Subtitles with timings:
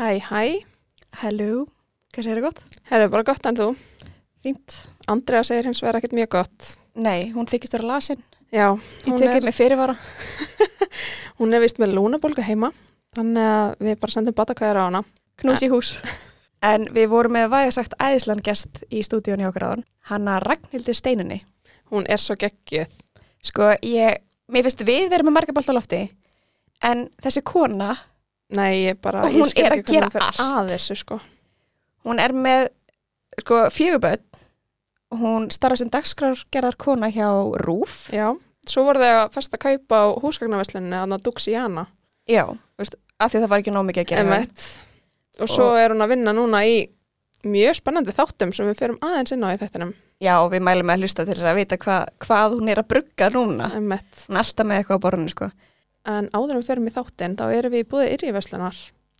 [0.00, 0.44] Hæ, hæ.
[1.20, 1.66] Hello,
[2.08, 2.60] hvað segir þið gott?
[2.88, 3.64] Herðu bara gott en þú.
[4.40, 4.76] Fínt.
[5.12, 6.68] Andrea segir hins vegar ekkert mjög gott.
[6.96, 8.22] Nei, hún þykist vera lasin.
[8.48, 9.96] Já, Ég hún tekið er, með fyrirvara.
[11.42, 12.70] hún er vist með lúnabólgu heima.
[13.12, 15.04] Þannig að við bara sendum batakvæðar á hana.
[15.44, 15.92] Knús í hús.
[16.64, 19.86] En við vorum með vægasagt æðislan gest í stúdíun hjá okkur áðan.
[20.08, 21.42] Hanna Ragnhildi Steinunni.
[21.92, 22.96] Hún er svo geggjöð.
[23.44, 26.06] Sko, ég, mér finnst við verðum með marga bólt á lofti.
[26.88, 27.98] En þessi kona,
[28.56, 29.24] Nei, ég bara...
[29.26, 30.42] Og ég skil að ekki hvernig hún allt.
[30.42, 31.20] Að þessu, sko.
[32.08, 32.66] hún er með,
[33.44, 34.26] sko, fjöguböld.
[35.20, 37.28] Hún starfa sem dagskrárgerðar kona hjá
[37.64, 38.04] RÚF.
[38.14, 38.28] Já.
[38.70, 41.86] Svo voru þau að festa kaupa á húsgagnarveslunni að það duksi í hana.
[42.30, 42.44] Já,
[42.78, 44.26] veist, af því að það var ekki nóg mikið að gera.
[44.26, 44.66] Emmett.
[45.40, 46.76] Og svo er hún að vinna núna í
[47.48, 49.94] mjög spennandi þáttum sem við förum aðeins inn á í þettinum.
[50.20, 52.90] Já, og við mælum að hlusta til þess að vita hva, hvað hún er að
[52.92, 53.70] brugga núna.
[53.78, 54.26] Emmett.
[54.26, 55.48] Hún er alltaf með eitthvað á borðinu, sko.
[56.06, 58.76] En áður en við förum í þáttin, þá erum við í búið yrjiveslunar.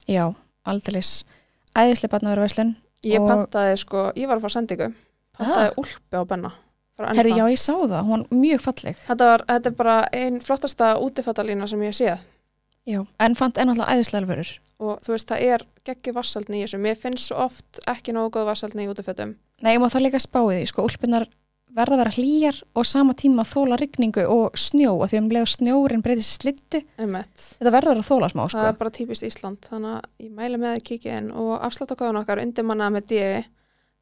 [0.08, 0.34] Já,
[0.64, 1.24] aldeilis.
[1.76, 2.76] Æðislega barnaveruverslun.
[3.04, 4.90] Ég Og- pantaði sko, ég var að fá sendingu
[5.38, 6.50] pantaði úlpu á Benna
[7.00, 8.96] Herri, já, ég sá það, hún er mjög falleg.
[9.08, 12.18] þetta, var, þetta er bara einn flottasta útifattalína sem ég séð
[12.86, 13.06] Já.
[13.20, 14.50] En fant ennáttúrulega æðislega alvörur.
[14.80, 18.30] og þú veist, það er geggi vassaldni í þessu mér finnst svo oft ekki nógu
[18.36, 21.26] góð vassaldni í útifötum Nei, má það líka spáði sko, úlpunar
[21.76, 25.30] verða að vera hlýjar og sama tíma þóla rigningu og snjó og því að um
[25.36, 28.66] leið snjórin breytist slittu, þetta verður að þóla smá, það sko.
[28.66, 29.70] er bara típist Ísland.
[29.70, 33.22] Þannig að ég mæli með að kíkja inn og afsláttakóðan okkar undir manna með D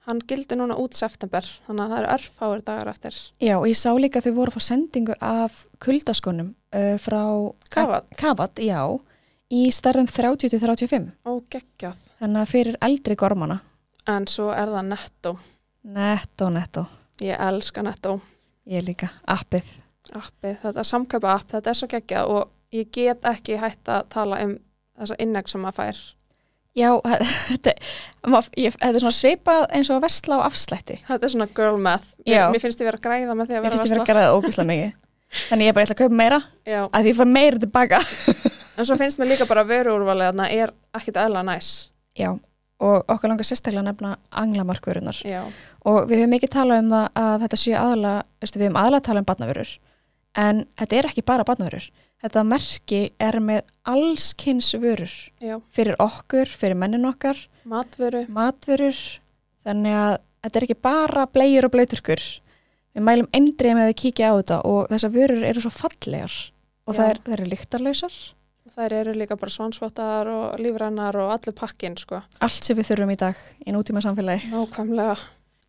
[0.08, 1.44] hann gildi núna út september.
[1.66, 3.18] Þannig að það eru örfáir dagar eftir.
[3.44, 7.22] Já, og ég sá líka þau voru að fá sendingu af kuldaskonum uh, frá
[7.74, 8.80] Kavat, Kavat, já,
[9.52, 12.06] í stærðum 30-35, og geggjað.
[12.22, 13.60] Þannig að fyrir eldri gormana.
[14.08, 15.34] en svo er það netto.
[15.88, 16.86] Netto, netto.
[17.24, 18.20] Ég elska netto
[18.68, 19.64] Ég líka, appið.
[20.12, 24.38] appið, þetta samkaupa app, þetta er svo geggjað og ég get ekki hægt að tala
[24.44, 24.54] um
[24.98, 26.00] þessa innegg sem maður fær.
[26.78, 26.90] Já,
[27.48, 27.72] þetta,
[28.60, 30.98] ég, er svona svipað eins og að versla á afslætti.
[31.08, 32.12] Þetta er svona girl math.
[32.26, 33.94] Mér, mér finnst ég vera að græða með því að Ég vera finnst að ég
[33.94, 34.12] vera að versla.
[34.12, 34.92] gera það ógæslega mikið.
[35.48, 36.38] Þannig ég er bara ætla að kaupa meira
[36.68, 37.98] Já, að því ég fær meira tilbaka.
[38.78, 41.72] en svo finnst mér líka bara vöruúrvalið þarna er ekkit eðla næs.
[42.16, 42.30] Já,
[42.80, 45.18] og okkur langar sérstaklega að nefna anglamarkvörunar.
[45.26, 45.42] Já,
[45.88, 47.72] Og við höfum mikið talað um það að þetta sé
[48.42, 49.70] veistu, við höfum aðala talað um barnavörur.
[50.38, 51.88] En þetta er ekki bara barnavörur.
[52.22, 55.12] Þetta merki er með allskins vörur.
[55.40, 58.26] já, Fyrir okkur, fyrir mennin okkar, matvöru.
[58.28, 58.98] matvörur.
[59.64, 62.22] Þannig að þetta er ekki bara bleiur og blöyturkur.
[62.94, 66.34] Við mælum eindrið með að kíkja á þetta og þessar vörur eru svo fallegar.
[66.88, 68.12] Og það eru lyktarlausar.
[68.74, 72.20] Þær eru líka bara svansvottar og lífrænar og allur pakkin, sko.
[72.44, 74.50] Allt sem við þurfum í dag í nútíma samfélagi.
[74.52, 75.16] Nákvæmlega.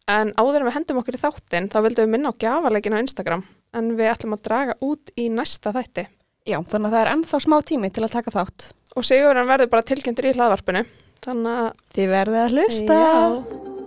[0.09, 3.03] En áður en við hendum okkur í þáttinn, þá vildum við minna á gjafaleikin á
[3.03, 3.45] Instagram.
[3.77, 6.07] En við ætlum að draga út í næsta þætti.
[6.49, 8.69] Já, þannig að það er ennþá smá tími til að taka þátt.
[8.97, 10.85] Og Sigurinn verður bara tilkynntur í hlaðvarpinu.
[11.21, 11.83] Þannig að...
[11.93, 13.03] Þið verðið að hlusta.
[13.05, 13.78] Já.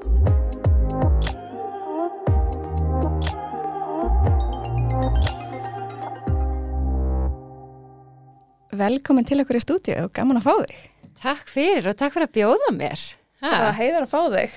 [8.72, 10.78] Velkomin til okkur í stúdíu og gaman að fá þig.
[11.22, 13.02] Takk fyrir og takk fyrir að bjóða mér.
[13.42, 14.54] Það Ha, heiður að fá þig.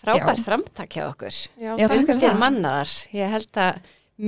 [0.00, 1.36] frábært framtak hjá okkur.
[1.60, 2.92] Já, Já, takk fyrir er mannaðar.
[3.12, 3.80] Ég held að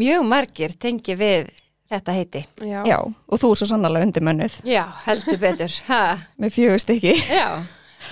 [0.03, 1.49] mjög margir tengi við
[1.93, 2.43] þetta heiti.
[2.61, 2.83] Já.
[2.89, 5.73] Já, og þú er svo sannarlega undir mönnuð Já, heldur betur.
[5.89, 6.03] Ha,
[6.41, 7.15] með fjögust ekki.
[7.33, 7.49] já.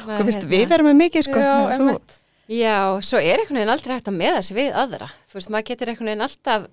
[0.06, 1.38] Hvað finnst við verðum með mikið sko?
[1.40, 2.16] Já, Þú- einmitt.
[2.50, 2.76] Já,
[3.06, 5.06] svo er einhvern veginn aldrei hægt að meða sig við aðra.
[5.30, 6.64] Þú veist, maður getur einhvern veginn alltaf,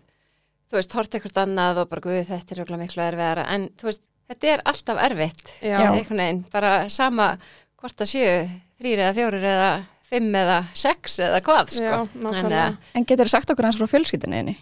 [0.72, 3.44] þú veist, hort eitthvað annað og bara, guð, þetta er miklu erfiðara.
[3.54, 5.54] En, þú veist, þetta er alltaf erfitt.
[5.64, 7.34] Einhvern veginn, bara sama
[7.78, 8.34] hvort það séu,
[8.82, 9.72] þrýr eða fjórir eða
[10.08, 11.84] fimm eða sex eða hvað, sko.
[11.84, 12.68] Já, nákvæmlega.
[12.96, 14.56] En getur þið sagt okkur hans frá fjölskyldinni?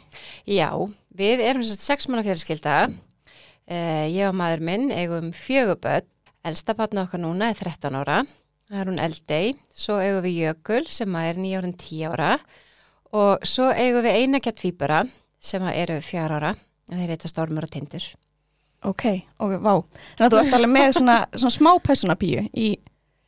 [0.50, 0.70] Já,
[1.16, 2.78] við erum sem sagt sex manna fjölskylda.
[3.66, 6.10] Uh, ég og maður minn eigum fjöguböld.
[6.46, 8.20] Elsta batna okkar núna er 13 ára.
[8.70, 9.54] Það er hún Eldey.
[9.74, 12.36] Svo eigum við Jökul sem að er nýjárun 10 ára.
[13.16, 15.04] Og svo eigum við einakja tvíbura
[15.42, 16.54] sem að eru fjár ára.
[16.90, 18.06] Þeir heita Stormur og Tindur.
[18.86, 19.06] Ok,
[19.42, 19.74] ok, vá.
[20.18, 22.68] Þannig að þú ert alveg með svona, svona smá personapíu í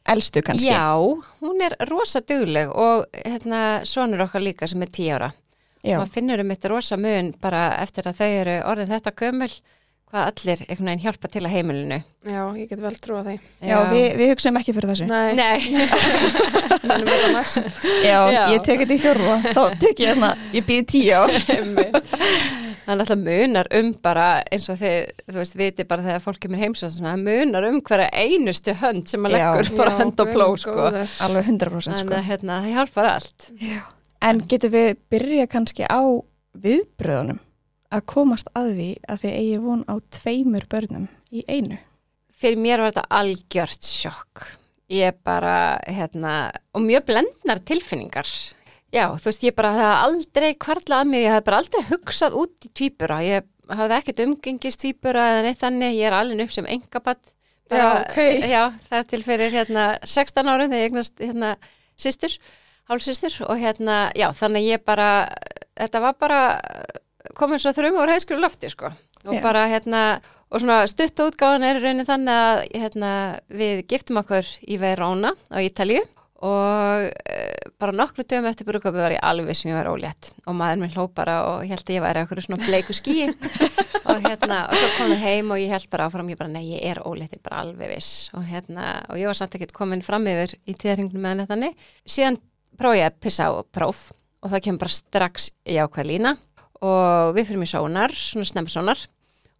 [0.07, 0.69] elstu kannski.
[0.69, 0.93] Já,
[1.41, 5.31] hún er rosa dugleg og hérna sonur okkar líka sem er 10 ára.
[5.85, 5.97] Já.
[6.01, 9.49] maður finnur um þetta rosa mun bara eftir að þau eru orðin þetta gömul
[10.07, 11.97] hvað allir einhvern veginn hjálpa til að heimilinu
[12.27, 13.35] Já, ég get vel trúa því.
[13.61, 15.07] Já, við, við hugsaum ekki fyrir þessu.
[15.07, 15.59] Nei, Nei,
[16.87, 17.81] mennum þetta næst.
[18.03, 18.41] Já, Já.
[18.55, 19.35] ég tek þetta í fjórða.
[19.47, 21.35] Þá tek ég hérna, ég býði tíu ár.
[22.87, 26.39] það er alltaf munar um bara eins og þið, þú veist, viti bara þegar fólk
[26.45, 29.47] kemur heimsvæð svona, munar um hverja einustu hönd sem maður Já.
[29.57, 30.75] leggur bara Já, hönd og pló sko.
[30.77, 31.17] góður.
[31.27, 32.15] Alveg 100% Þannig sko.
[32.15, 33.49] að hérna, það hjálpar allt
[34.27, 36.01] En getur við byrja kannski á
[36.57, 37.43] viðbröðunum
[37.93, 41.77] að komast að því að þið eigi von á tveimur börnum í einu?
[42.37, 44.47] Fyrir mér var þetta algjört sjokk
[44.91, 48.27] ég bara, hérna, og mjög blendnar tilfinningar.
[48.95, 52.37] Já, þú veist, ég bara það aldrei kvarlað að mér, ég hafði bara aldrei hugsað
[52.39, 56.55] út í tvíbura, ég hafði ekkert umgengist tvíbura eða neitt þannig, ég er alveg upp
[56.55, 57.33] sem engabatt.
[57.67, 58.21] Já, ok.
[58.55, 61.51] Já, það er til fyrir hérna 16 árum þegar ég eignast hérna
[61.99, 62.37] systur,
[62.87, 65.09] hálfsystur og hérna, já, þannig ég bara,
[65.75, 66.41] þetta var bara
[67.35, 68.93] komið svo þrjum úr hæskuru lofti, sko.
[69.27, 69.41] Og Já.
[69.43, 70.03] bara hérna,
[70.47, 73.11] og svona stutt útgáðan er raunin þannig að hérna,
[73.51, 76.05] við giftum okkur í Verona á Ítalju
[76.47, 77.09] og
[77.77, 80.31] bara nokkru dögum eftir brúköpi var ég alveg sem ég var ólétt.
[80.49, 83.27] Og maður minn hló bara og ég held að ég væri okkur svona bleiku skíi
[84.09, 86.63] og hérna, og svo kom við heim og ég held bara áfram, ég bara, nei,
[86.71, 88.29] ég er ólétt, ég er bara alveg viss.
[88.37, 91.85] Og hérna, og ég var samt ekkert komin fram yfir í tíðarhingnum með hann þannig.
[92.07, 92.39] Síðan
[92.79, 94.07] prófið ég að pissa á próf
[94.41, 96.33] og það kemur bara strax í ákveð lína.
[96.81, 99.05] Og við fyrir mig sónar, svona snemma sónar.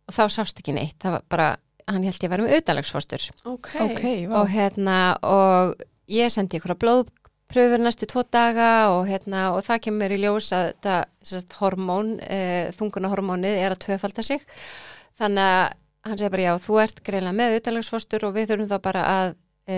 [0.07, 1.47] Og þá sást ekki neitt, það var bara
[1.87, 3.69] hann held ég að vera með auðalagsfóstur Ok.
[3.83, 4.33] Ok, vá.
[4.41, 6.81] og hérna og ég sendi ykkur að
[7.47, 12.71] blóðpröfur næstu tvo daga og hérna og það kemur í ljós að þetta hormón, e,
[12.75, 14.43] þungunahormónið er að tvöfalda sig.
[15.17, 15.75] Þannig að
[16.07, 19.29] hann segir bara já, þú ert greinlega með utalagsfóstur og við þurfum þá bara að
[19.67, 19.77] e,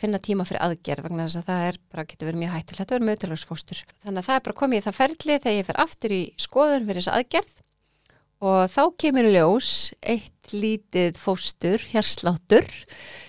[0.00, 2.96] finna tíma fyrir aðgerð vegna þess að það er bara, getur verið mjög hættulegt að
[2.96, 5.80] vera með utalagsfóstur þannig að það er bara komið í það ferli þegar ég fer
[5.86, 7.56] aftur í skoðun fyrir þessa aðgerð.
[8.44, 9.70] Og þá kemur í ljós
[10.04, 12.68] eitt lítið fóstur, hérsláttur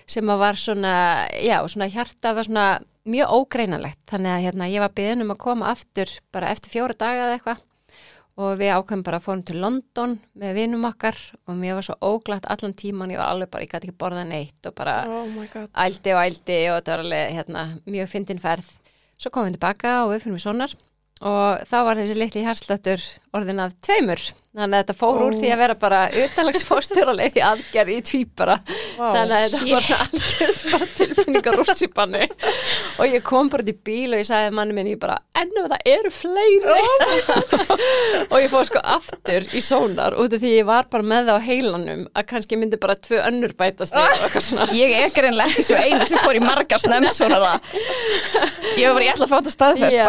[0.03, 0.93] sem að var svona,
[1.39, 2.67] já, svona hjarta var svona
[3.07, 4.01] mjög ógreinalegt.
[4.09, 7.37] Þannig að hérna, ég var byggðin um að koma aftur bara eftir fjóra daga eða
[7.37, 7.63] eitthvað.
[8.37, 11.15] Og við ákveðum bara að fórum til London með vinum okkar
[11.49, 14.27] og mér var svo óglatt allan tíman, ég var alveg bara, ég gæti ekki borða
[14.29, 15.25] neitt og bara Oh
[15.87, 18.69] ældi og ældi og þetta var alveg hérna, mjög fyndin ferð.
[19.17, 20.77] Svo komum við tilbaka og við fyrir mig sonar
[21.25, 23.05] og þá var þessi litli hjarslöttur
[23.37, 24.27] orðin af tveimur.
[24.57, 25.37] Þannig að þetta fór úr Ó.
[25.37, 25.97] því að vera bara
[27.13, 28.55] leiði aðgerð í tvíbara.
[28.97, 29.03] Vá.
[29.13, 32.21] Þannig að þetta var svona algjörð bara tilfinningar úr sípannu.
[32.97, 35.91] Og ég kom bara í bíl og ég sagði manni minn, ég bara, ennum það
[35.93, 36.77] eru fleiri.
[38.31, 41.37] og ég fór sko aftur í sónar út af því ég var bara með það
[41.37, 44.71] á heilanum að kannski myndi bara tvö önnur bætast svona.
[44.73, 47.53] Ég er greinlega ekki svo eina sem fór í marga snemsónara.
[48.73, 50.01] Ég var bara, ég ætla að fá þetta staðfest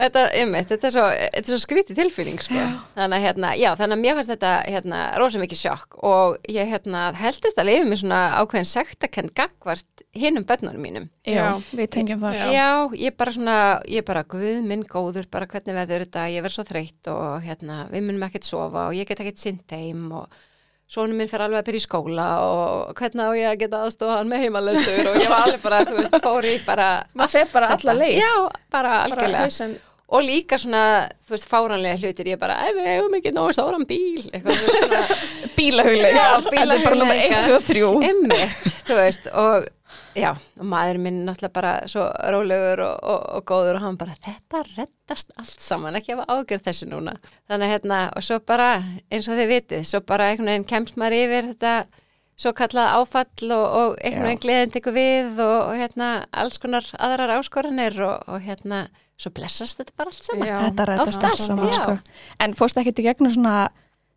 [0.00, 1.06] þetta, einmitt, þetta, er svo,
[1.52, 2.61] svo skrítið tilfinning sko.
[2.96, 6.70] Þannig að hérna, já, þannig að mér fannst þetta hérna, rosa mikið sjokk og ég
[6.72, 12.22] hérna, heldist að lifa með svona ákveðin sektakend gagvart hinnum bönnunum mínum Já, við tengjum
[12.26, 12.38] þar.
[12.38, 12.46] Já.
[12.52, 12.70] já,
[13.06, 16.64] ég bara svona, ég bara guð minn góður, bara hvernig veður þetta ég verð svo
[16.68, 20.40] þreytt og hérna við munum ekkert sofa og ég get ekkert sint heim og
[20.92, 24.18] Sónum minn fer alveg að byrja í skóla og hvernig á ég að geta aðstofa
[24.18, 27.48] hann með heimalestur og ég var alveg bara, þú veist, fór í bara Maður fer
[27.54, 28.18] bara alla leið.
[28.18, 29.72] Já, bara Bara algjörlega hausinn.
[30.12, 30.82] Og líka svona,
[31.24, 35.12] þú veist, fáranlega hlutir ég bara, ef við hefum ekki nógu stóran bíl eitthvað,
[35.56, 36.16] Bílahugleik.
[36.16, 37.44] Já, Þetta bara nummer bílahugleika.
[37.46, 38.10] 1, 2 og 3.
[38.10, 39.70] emmitt, þú veist og
[40.16, 40.28] já,
[40.60, 42.04] og maður minn náttúrulega bara svo
[42.34, 46.66] rólegur og, og, og góður og hann bara, þetta reddast allt saman ekki hafa ágjörð
[46.68, 47.14] þessu núna
[47.48, 48.68] þannig að hérna, og svo bara,
[49.12, 51.74] eins og þið vitið svo bara einhvern veginn kemst maður yfir þetta
[52.42, 57.36] svo kallað áfall og, og einhvern veginn gleðin tekur við og, hérna, alls konar aðrar
[57.38, 58.86] áskoranir og, og hérna,
[59.22, 60.56] svo blessast þetta bara allt saman Já.
[60.66, 61.78] Þetta rættast allt saman, já.
[61.78, 62.24] sko.
[62.44, 63.54] En fórstu ekkert í gegnum svona,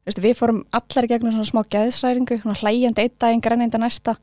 [0.07, 4.17] veistu, við fórum allar í gegnum svona smá geðsræringu, svona hlægjandi einn daginn, grænindi næsta.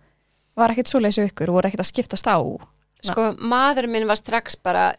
[0.59, 2.37] Var ekkert svo leysu ykkur, voru ekkert að skiptast á.
[3.03, 4.93] sko, maðurinn minn var strax bara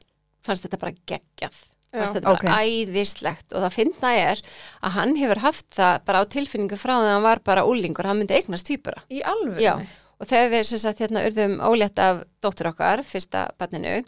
[0.44, 1.54] fannst þetta bara geggjað
[1.94, 2.66] fannst þetta bara Ok.
[2.66, 4.42] æðislegt og það finna er
[4.84, 8.18] að hann hefur haft það bara á tilfinningu frá þegar hann var bara úlingur, hann
[8.20, 9.62] myndi eignast týpura Í alveg.
[9.62, 9.78] Já,
[10.20, 14.02] og þegar við sem sagt hérna urðum ólétt af dóttur okkar, fyrsta barninu,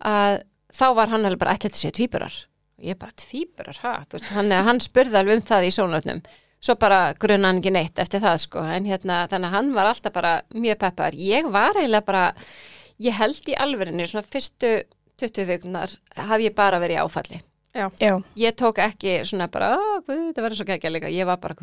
[0.00, 0.40] að
[0.76, 2.36] þá var hann alveg bara ætla þetta séu tvíburar.
[2.76, 3.94] Og ég bara, tvíburar, ha?
[4.04, 6.20] Þú Veist, hann, hann spurði alveg um það í sónarnum.
[6.66, 8.64] Svo bara grunna hann ekki neitt eftir það, sko.
[8.76, 11.16] En hérna, þannig að hann var alltaf bara mjög peppar.
[11.16, 12.24] Ég var eiginlega bara,
[13.02, 14.72] ég held í alverinu, svona fyrstu
[15.20, 15.92] 20 vikunar
[16.28, 17.42] hafði ég bara verið í áfalli.
[17.76, 17.90] Já,
[18.40, 21.12] Ég tók ekki svona bara, "Ó, guð, þetta verður svo geggja líka.
[21.12, 21.54] Ég var bara,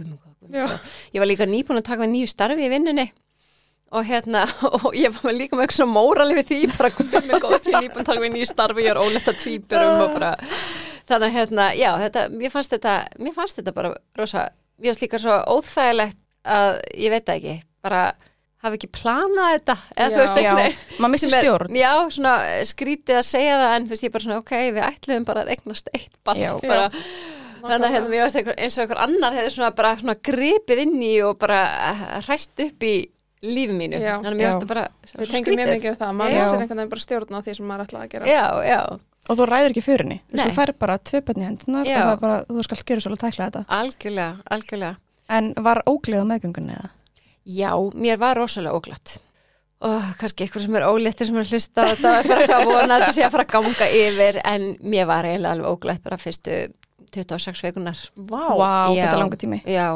[0.50, 0.68] Já.
[1.14, 3.12] Ég var líka nýbúin að taka við nýju starfi í vinnunni
[3.94, 4.44] og hérna,
[4.80, 7.46] og ég var með líka með eitthvað svona mórali við því, bara góður, ég
[7.78, 10.34] er nýbúin að taka við nýju starfi, ég er óletta tvíburum og bara,
[11.10, 14.46] þannig að hérna, já, þetta, mér fannst þetta, mér fannst þetta bara rosa,
[14.82, 18.04] mér fannst líka svo óþægilegt að, ég veit ekki, bara
[18.64, 20.14] hafa ekki planað þetta, eða Já.
[20.16, 21.74] þú veist já, einhvern maður missir stjórn.
[21.76, 22.34] Já, svona
[22.70, 25.52] skrítið að segja það en þú veist ég bara svona ok, við ætlum bara að
[25.58, 26.52] eignast eitt bann Já.
[26.64, 26.86] bara,
[27.66, 30.84] þannig að hérna, mér varst einhver, eins og einhver annar hefði svona bara svona gripið
[30.86, 31.60] inn í og bara
[32.24, 32.94] hræst upp í
[33.44, 34.16] lífi mínu Já.
[34.24, 34.84] þannig að mér það bara
[35.14, 36.14] Við tengjum mjög mikið við það.
[36.20, 38.30] Maður missir einhvern veginn bara stjórn á því sem maður ætlaði að gera.
[38.32, 38.80] Já, já,
[39.30, 40.18] Og þú ræður ekki fyrir henni.
[40.36, 41.98] Þú fær bara tvö bönni hendunar Já.
[42.00, 43.62] og það er bara, þú skal gera svolítið að tækla þetta.
[43.78, 44.96] algjörlega, algjörlega
[45.38, 46.90] En var ógleð á meðgöngunni eða?
[47.48, 49.18] Já, mér var rosalega óglatt
[49.84, 52.68] og kannski eitthvað sem er óléttir sem er að hlusta og það er bara að
[52.70, 56.04] vona að þetta sé að fara að ganga yfir en mér var eiginlega alveg óglætt
[56.06, 56.60] bara fyrstu
[57.12, 58.44] 26 vekunar Vá.
[58.96, 59.04] Já.
[59.04, 59.60] þetta er langa tími.
[59.68, 59.88] Já,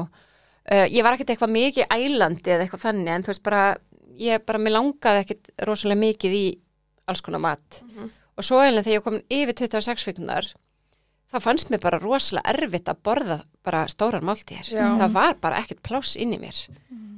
[0.71, 3.63] uh, ég var ekkert eitthvað mikið ælandi eða eitthvað þannig en þú veist bara,
[4.17, 6.45] ég bara, mér langaði ekkert rosalega mikið í
[7.07, 8.09] alls konar mat Mhm.
[8.37, 10.45] og svo eiginlega þegar ég kom yfir 26 vikunar
[11.31, 14.85] þá fannst mér bara rosalega erfitt að borða bara stórar máltíðir Já.
[14.99, 16.55] það var bara ekkert pláss inn í mér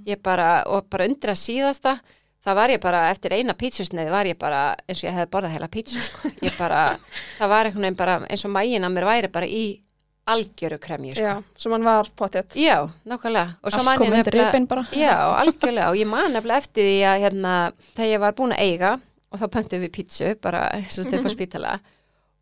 [0.07, 1.99] ég bara, og bara undir að síðasta
[2.45, 5.51] það var ég bara, eftir eina pítsusneið var ég bara eins og ég hefði borðað
[5.57, 6.29] heila pítsu sko.
[6.41, 6.97] ég bara,
[7.37, 9.63] það var einhvern veginn bara eins og mægin að mér væri bara í
[10.29, 11.25] algjöru kremju sko.
[11.25, 12.55] Já, sem hann var potið.
[12.59, 12.77] Já,
[13.09, 13.57] nákvæmlega.
[13.65, 14.85] Allt kom ég undir ripin bara.
[14.95, 15.89] Já, algjörlega.
[15.91, 17.53] Og ég man nefnilega eftir því að hérna,
[17.95, 18.91] þegar ég var búin að eiga
[19.29, 21.77] og þá pöntum við pítsu, bara eins og styrpa spítala.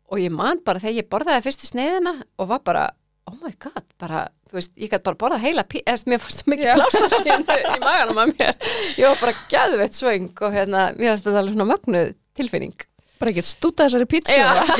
[0.08, 2.84] Og ég man bara þegar ég borðaði fyrstu sneiðina og var bara,
[3.28, 6.44] oh my god, bara, þú veist, ég gæti bara borðað heila pítsu, eða mér fannst
[6.44, 6.76] það mikið Já.
[6.80, 7.18] plásað
[7.76, 8.54] í maganum að mér.
[8.96, 12.86] Ég var bara gæðveitt svöng og hérna, mér fannst þetta alveg svona mögnuð tilfinning.
[13.18, 14.36] Bara ekki stúta þessari pítsu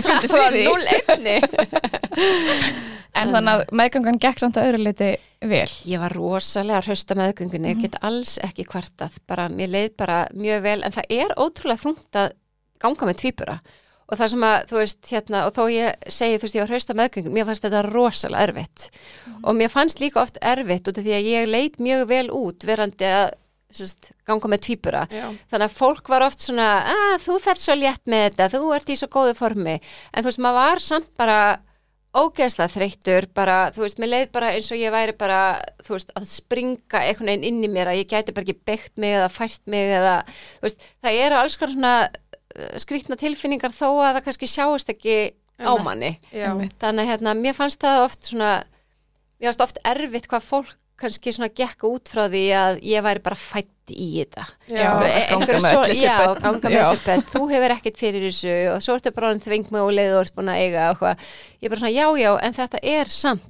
[0.07, 2.95] fundið það var fyrir því.
[3.23, 5.09] En þannig að meðgangan gekk samt að öðru leiti
[5.41, 5.67] vel.
[5.89, 7.77] Ég var rosalega hrausta meðgöngunni, Mhm.
[7.79, 11.83] ég get alls ekki kvartað, bara mér leið bara mjög vel, en það er ótrúlega
[11.85, 12.33] þungt að
[12.79, 13.61] ganga með tvíbura
[14.11, 16.69] og það sem að, þú veist, hérna, og þó ég segi, þú veist, ég var
[16.69, 18.91] hrausta meðgöngun, mér fannst þetta rosalega erfitt
[19.27, 19.45] Mhm.
[19.45, 22.59] og mér fannst líka oft erfitt út af því að ég leit mjög vel út
[22.65, 23.33] verandi að
[23.71, 24.65] sest, ganga með
[25.13, 25.29] Já.
[25.53, 28.89] þannig að fólk var oft svona að þú fært svo létt með þetta, þú ert
[28.89, 29.81] í svo góðu formi
[30.15, 31.59] en þú veist, maður var samt bara
[32.17, 35.41] ógeðslega þreyttur bara, þú veist, mér leið bara eins og ég væri bara,
[35.85, 38.95] þú veist, að springa einhvern veginn inn í mér að ég gæti bara ekki beitt
[38.97, 40.15] mig eða fært mig eða,
[40.59, 44.93] þú veist, það eru alls konar svona uh, skrýtna tilfinningar þó að það kannski sjáist
[44.95, 45.19] ekki
[45.59, 45.85] á Einmitt.
[45.85, 46.49] manni Já.
[46.53, 46.77] Einmitt.
[46.81, 48.53] þannig að hérna, mér fannst það oft svona
[49.39, 53.23] mér fannst oft erfitt hvað fólk kannski svona gekk út frá því að ég væri
[53.25, 54.45] bara fætt í þetta.
[54.69, 55.27] Já, E-
[56.43, 59.71] ganga með þessi bett þú hefur ekkert fyrir þessu og svo ertu bara hann þving
[59.73, 61.23] með og leið og ert búin að eiga og hvað,
[61.63, 63.47] ég er bara svona já já en þetta er samt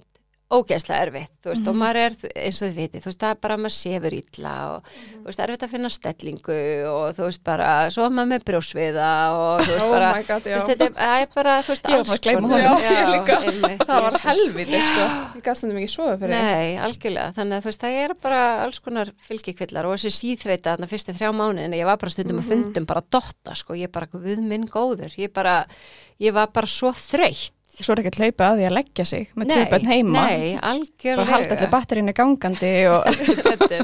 [0.48, 1.80] ógeðslega erfitt þú veist, og Mhm.
[1.82, 4.52] maður er eins og þið viti þú veist, það er bara að maður sefur illa
[4.72, 8.44] og þú veist, erfitt að finna stellingu og þú veist bara, svo er maður með
[8.48, 10.54] brjósviða og þú veist Oh bara my god, þú já.
[10.56, 12.60] veist, þetta er- bara, þú veist, alls konar.
[12.64, 13.36] Já, líka.
[13.44, 15.04] einmitt, Það var helviti, sko.
[15.36, 16.30] Ég gæst stundum ekki sofa fyrir.
[16.32, 20.76] Nei, algjörlega, þannig að þú veist, það er bara alls konar fylgikvillar og þessi síþreita
[20.76, 24.06] þarna fyrstu þrjá mánuðin, ég var bara stundum að fundum bara dotta, sko, ég bara,
[27.84, 30.22] svo er ekki að hlaupa að því að leggja sig með bönn heima.
[30.26, 31.18] Nei, algjörlega.
[31.20, 33.00] Bara halda allir batterínu gangandi og
[33.48, 33.82] Betur.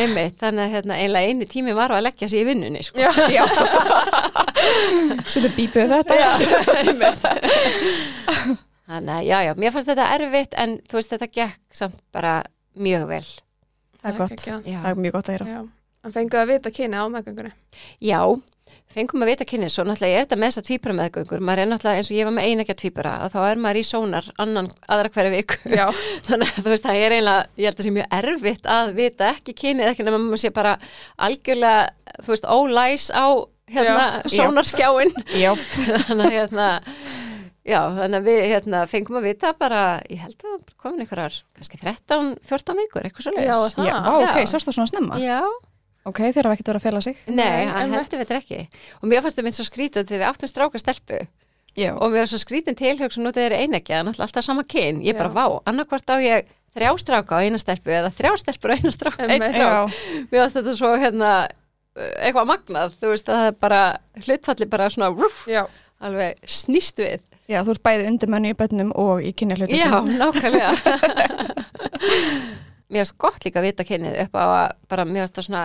[0.00, 2.98] Einmitt, þannig að hérna, einlega eini tími var að leggja sig í vinnunni, sko.
[5.30, 6.14] Settu bípið þetta.
[8.84, 12.34] Þannig að, já, já, mér fannst þetta erfitt en þú veist, þetta gekk samt bara
[12.76, 13.24] mjög vel.
[14.02, 14.44] Það er gott.
[14.44, 15.62] Það er mjög gott að heyra.
[16.04, 17.52] En fenguðu að vita kyni á meðgöngunni.
[18.04, 18.20] já
[18.94, 21.68] fengum að vita kynni, svo náttúrulega er þetta með þess að tvíbara meðgöngur, maður er
[21.70, 24.68] náttúrulega eins og ég var með einægja tvíbara og þá er maður í sónar annan
[24.94, 25.86] aðra hverja viku Já.
[26.28, 28.92] þannig að þú veist það er eiginlega, ég held að það sé mjög erfitt að
[29.00, 30.76] vita ekki kynið, ekki nema maður sé bara
[31.26, 31.82] algjörlega,
[32.20, 33.26] þú veist, ólæs á
[33.74, 34.32] hérna, Já.
[34.36, 35.50] sónarskjáin Já.
[36.06, 36.70] þannig að hérna
[37.64, 39.82] já, þannig að við hérna fengum að vita bara,
[40.12, 43.86] ég held að komin einhverjar kannski 13-14 vikur, eitthvað svo Já, það.
[43.88, 44.50] Já, á, ok, Já.
[44.52, 45.22] sástu það svona snemma?
[45.24, 45.40] Já,
[46.04, 47.16] Ok, þeir hafa ekkert verið að fela sig.
[47.26, 48.82] nei, hann heldur við þetta ekki.
[49.00, 51.20] Og mér fannst það mitt svo skrítið þegar við áttum stráka stelpu.
[51.74, 51.90] Já.
[51.98, 55.00] og mér var svo skrítin tilhugsun út eða einegja, náttúrulega alltaf sama kyn.
[55.02, 56.46] Ég bara vá, annarkvort á ég
[56.76, 59.96] þrjá stráka á eina stelpu eða þrjá stelpur á eina stráka, einn strák.
[60.30, 61.32] mér fannst þetta svo hérna
[62.22, 63.80] eitthvað magnað, þú veist að það er bara
[64.22, 65.42] hlutfalli bara svona rúf,
[66.04, 67.26] alveg snýst við.
[67.50, 69.74] Já, þú ert bæði undir menni í bönnum og í kynja hlutum.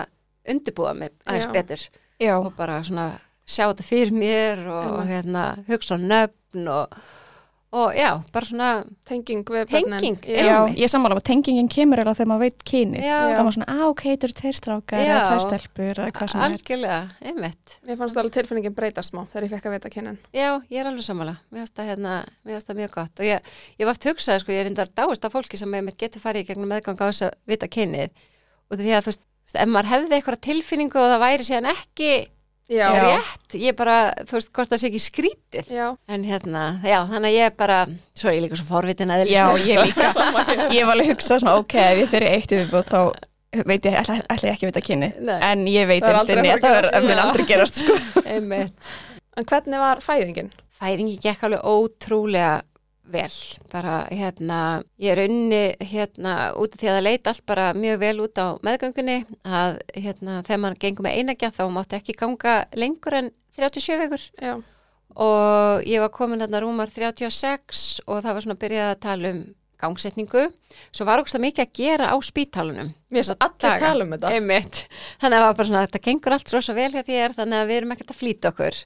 [0.48, 1.52] undirbúa mig aðeins Já.
[1.52, 1.86] betur
[2.20, 2.34] Já.
[2.40, 3.08] og bara svona
[3.50, 6.92] sjá þetta fyrir mér og hérna hugsa á nöfn og,
[7.74, 8.68] og já, bara svona
[9.10, 9.96] Tenging við börnin.
[9.98, 13.02] Tenging, ég sammála að tengingin kemur eða þegar maður veit kynið.
[13.02, 13.16] Já.
[13.34, 15.06] Það var svona, á, ok, þetta eru tveir strákar Já.
[15.10, 16.46] eða tveir stelpur eða hvað sem er.
[16.46, 20.18] algjörlega, einmitt Mér fannst alveg tilfinningin breytast smá þegar ég fekk að vita kynin.
[20.30, 22.14] já, ég er alveg sammála, mér finnst það hérna
[22.46, 24.92] mér finnst það mjög gott og ég, ég var oft hugsað sko, ég er reyndar
[24.94, 28.10] dáist af fólki sem getur farið í gegnum meðgang á þess að vita kynið
[28.70, 29.24] og því að þú veist,
[29.56, 32.12] ef maður hefði eitthvað tilfinningu og það væri síðan ekki
[32.70, 32.86] Já.
[33.02, 35.86] Rétt, ég bara, þú veist, hvort það sé ekki skrítið Já.
[36.06, 37.78] en hérna, já, þannig að ég bara
[38.14, 40.12] svo er ég líka svo forvitin að Já, ég líka.
[40.76, 43.96] ég var alveg að hugsa svona, ok, ef ég fyrir eitt yfirbútt þá veit ég,
[43.98, 45.18] ætla, ætla ég ekki að vita kynið.
[45.26, 45.34] Nei.
[45.50, 47.98] En ég veit Það einst aldrei inni að að það er- mun aldrei gerast, sko.
[48.36, 48.90] einmitt
[49.40, 50.52] En hvernig var fæðingin?
[50.80, 52.52] fæðingi gekk alveg ótrúlega
[53.12, 53.36] vel,
[53.72, 54.58] bara hérna
[55.00, 55.62] ég er unni
[55.92, 59.78] hérna út af því að það leit allt bara mjög vel út á meðgöngunni að
[59.94, 64.26] hérna þegar maður gengur með einagja þá máttu ekki ganga lengur en 37 vekur
[65.20, 69.34] og ég var komin þarna rúmar 36 og það var svona að byrja að tala
[69.34, 69.42] um
[69.80, 70.46] gangsetningu
[70.92, 73.84] svo var ógst mikið að gera á spítalunum mér finnst allir daga.
[73.86, 74.32] tala um þetta.
[74.36, 74.82] Einmitt.
[75.22, 77.70] þannig að það var bara svona þetta gengur allt rosa vel hjá þér þannig að
[77.70, 78.80] við erum ekkert að flýta okkur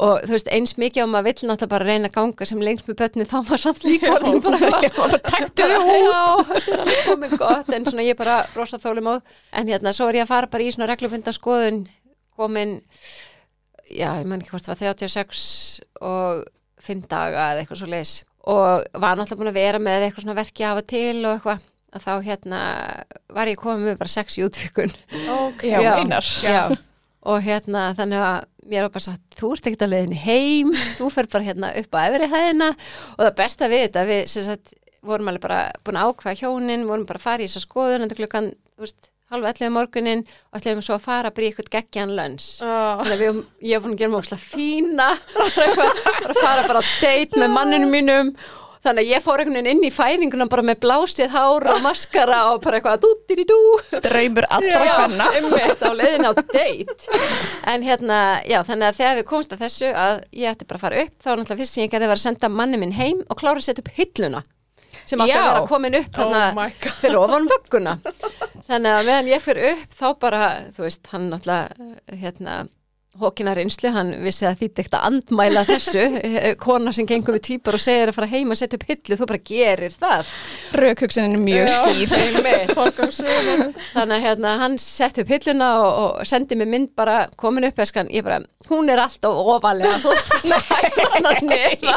[0.00, 2.86] og þú veist eins mikið og maður vill náttúrulega bara reyna að ganga sem lengst
[2.88, 5.90] með börni þá maður samt líka orðin bara Taktu þau út.
[5.90, 6.22] Já,
[6.54, 9.14] þetta er komið gott en svona ég er bara rosa þólum á.
[9.60, 11.82] En hérna svo er ég að fara bara í svona reglufunda skoðun
[12.40, 12.78] komin
[13.90, 15.44] já, ég man ekki hvort það var 36
[16.00, 16.44] og
[16.80, 18.14] 5 daga eða eitthvað svo leis
[18.50, 21.66] og var náttúrulega búin að vera með eitthvað svona verki af og til og eitthvað.
[21.90, 22.58] Að þá hérna
[23.34, 24.92] var ég komið með bara sex í útvikun
[25.34, 25.88] Ok, Já, Já.
[25.98, 26.28] meinar.
[26.46, 26.60] Já,
[27.28, 31.10] og hérna þannig að mér var bara sagt, þú ert ekkert að leiðinni heim, þú
[31.12, 34.74] fer bara hérna upp á efri hæðina og það besta við þetta, við sem sagt,
[35.06, 38.20] vorum alveg bara búin að ákveða hjónin, vorum bara að fara í þessa skoðun, þetta
[38.20, 42.14] klukkan, þú veist, halv 11 morgunin og ætlum svo að fara bara í eitthvað geggjan
[42.18, 42.48] lönns.
[42.66, 45.90] Ó, Þannig að við, ég hef búin að gera mjög fína, bara,
[46.24, 48.32] bara fara bara á date með manninu mínum
[48.80, 52.38] Þannig að ég fór einhvern veginn inn í fæðinguna bara með blásið hár og maskara
[52.54, 53.58] og bara eitthvað dú-dí-dí-dú.
[54.06, 55.26] Draumur allra hvenna.
[55.36, 57.18] einmitt á leiðin á date
[57.68, 60.84] en hérna, já, þannig að þegar við komst að þessu að ég ætti bara að
[60.86, 63.20] fara upp þá var náttúrulega fyrst sem ég gerði var að senda manni minn heim
[63.28, 64.42] og klára að setja upp hilluna
[65.04, 67.94] sem átti að vera komin upp oh fyrir ofan vögguna
[68.66, 70.42] þannig að meðan ég fyrir upp þá bara,
[70.76, 72.60] þú veist, hann náttúrulega hérna
[73.18, 77.42] hókina reynslu, hann vissi að þýtti ekkert að andmæla þessu, Eh, kona sem gengur við
[77.48, 80.28] týpar og segir að fara heim að setja upp hillu þú bara gerir það.
[80.78, 82.08] Rökhugsunin er mjög skýr.
[83.94, 87.82] Þannig að hérna, hann sett upp hilluna og, og sendi mig mynd bara komin upp
[87.82, 88.40] eskan, ég bara,
[88.70, 90.14] hún er alltaf ofalega þú
[90.70, 91.96] hægna nýra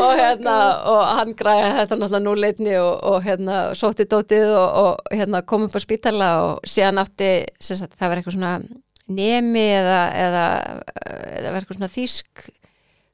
[0.00, 0.56] og hérna
[0.90, 5.68] og hann græði þetta náttúrulega núleitni og, og hérna sótti dótið og, og hérna kom
[5.68, 7.30] upp á spítala og síðan átti
[7.60, 8.53] sagt, það var eitthvað svona
[9.04, 10.44] nemi eða, eða,
[11.40, 12.46] eða eitthvað svona þýsk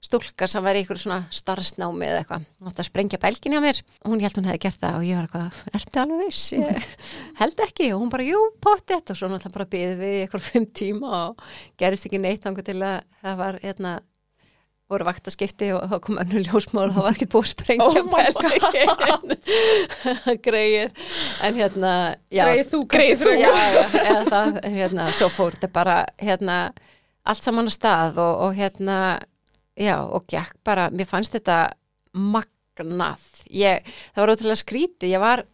[0.01, 3.81] stúlka sem var í ykkur svona starfsnámi eða eitthvað, átti að sprengja bælgin hjá mér.
[4.01, 6.87] Og hún held hún hefði gert það og ég var eitthvað ertu alveg viss, ég
[7.41, 7.91] held ekki.
[7.95, 11.45] Og hún bara, jú, pottet og svo náttúrulega bara byði við ykkur fimm tíma og
[11.81, 13.95] gerist ekki neitt þangur til að það var hérna,
[14.91, 17.95] voru vaktaskipti og þá kom önnu ljósmóður og það var ekki búið sprengja Oh
[20.47, 21.05] greið
[21.47, 21.93] en hérna,
[22.35, 23.35] Greið þú Greið þú.
[23.39, 26.57] já, já, eða það, hérna, svo fór þetta bara, hérna,
[27.31, 28.99] allt saman á stað og, og hérna,
[29.79, 31.61] já, og gekk bara, mér fannst þetta
[32.17, 33.23] magnað,
[33.55, 35.47] ég, það var ótrúlega skrítið, ég var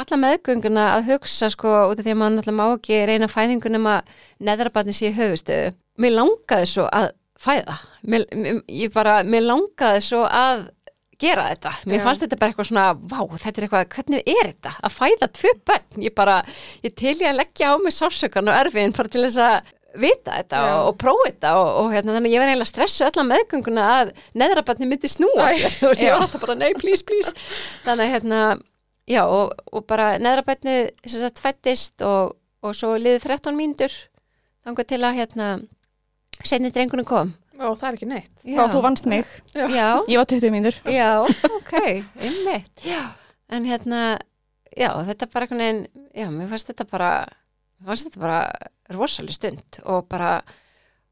[0.00, 3.88] alla meðgönguna að hugsa, sko, út af því að maður náttúrulega má ekki reyna fæðingunum
[3.92, 4.14] að
[4.48, 7.78] neðrabarni sé í höfustöðu, mér langaði svo að fæða,
[8.10, 8.26] mér,
[8.68, 10.68] ég bara, mér langaði svo að
[11.20, 12.04] gera þetta, mér Já.
[12.06, 14.72] fannst þetta bara eitthvað svona vá, þetta er eitthvað, hvernig er þetta?
[14.86, 16.38] Að fæða tvö börn, ég bara
[16.84, 20.36] ég til ég að leggja á mig sásökan og erfiðin bara til þess að vita
[20.36, 20.70] þetta Já.
[20.70, 23.86] og, og prófa þetta og, og hérna, þannig að ég var eiginlega stressu allan meðgönguna
[23.96, 27.34] að neðrabarni myndi snúa sér, þú veist, ég var alltaf bara nei, please, please.
[27.86, 28.44] Þannig að hérna,
[29.10, 33.98] já og, og bara neðrabarni sem sagt fættist og, og svo liðið 13 mínútur
[34.62, 35.50] þangar til að hérna
[36.48, 38.30] setni drengunum kom Ó, það er ekki neitt.
[38.48, 39.26] Já, þú vannst mig.
[39.52, 40.78] já, Ég var 20 mínútur.
[40.88, 41.20] Já,
[41.58, 41.74] ok,
[42.16, 43.02] einmitt já.
[43.52, 44.16] En hérna,
[44.72, 47.10] já, þetta bara einhvern veginn, já, mér fannst þetta bara
[47.80, 48.40] mér fannst þetta bara
[48.96, 50.38] rosalega stund og bara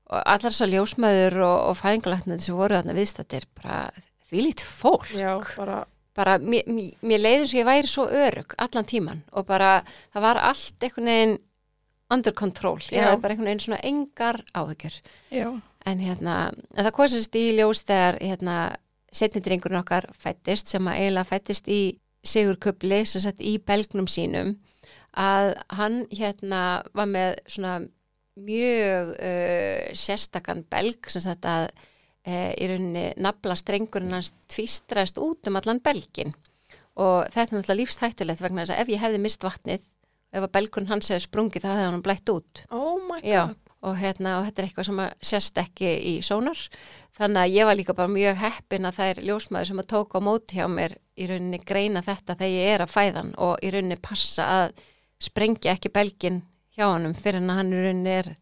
[0.08, 3.82] og allar þessar ljósmaður og, og fæðingalæknir sem voru þarna viðstættir bara
[4.30, 5.82] því lít fólk Já, bara,
[6.16, 9.82] bara, mér, mér, mér leiði eins og ég væri svo örug allan tíman og bara
[10.14, 11.36] það var allt einhvern veginn
[12.14, 15.00] under control, ég hafði bara einhvern veginn svona engar áhyggjur.
[15.34, 15.48] Já.
[15.88, 16.36] En hérna,
[16.74, 18.56] en það kom sérst í ljós þegar hérna,
[19.12, 21.82] setni drengurinn okkar fættist sem að eiginlega fættist í
[22.26, 24.56] sigurköpli sem sett í belgnum sínum
[25.18, 27.76] að hann hérna var með svona
[28.38, 35.48] mjög uh, sérstakann belg sem sagt að uh, í rauninni nafla strengurinn hans tvístraðist út
[35.50, 36.34] um allan belgin
[36.98, 39.86] og þetta er náttúrulega lífstættulegt vegna þess að ef ég hefði mist vatnið
[40.34, 43.28] ef að belgurinn hans hefði sprungið þá hefði hann blætt út oh my god.
[43.28, 43.42] Já,
[43.80, 46.64] og, hérna, og þetta er eitthvað sem að sést ekki í sónar
[47.18, 50.20] þannig að ég var líka bara mjög heppin að það er ljósmaður sem að tóka
[50.20, 53.72] á móti hjá mér í rauninni greina þetta þegar ég er að fæðan og í
[53.74, 54.84] rauninni passa að
[55.22, 56.42] sprengja ekki belgin
[56.76, 58.32] hjá honum fyrir en að hann í rauninni er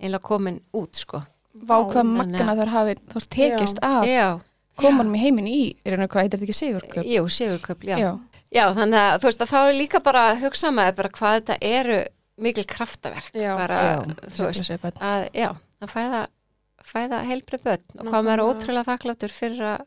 [0.00, 4.28] einlega komin út sko Vá hvað Þannig magna þar hafi þá tekist Já,
[4.78, 7.08] koma hann í heiminn í, er hann hvað, heitir þetta ekki sigurköp?
[7.10, 7.96] jú, sigurköpl, já.
[7.98, 8.10] Já.
[8.52, 11.36] Já þannig að þú veist að þá er líka bara að hugsa maður bara hvað
[11.40, 12.00] þetta eru
[12.40, 13.52] mikil kraftaverk Já.
[13.56, 13.96] bara, Já,
[14.36, 15.48] þú veist að, já,
[15.84, 16.20] að fæða
[16.90, 19.82] fæða heilbrið börn og hvað maður er ótrúlega þakkláttur fyrir að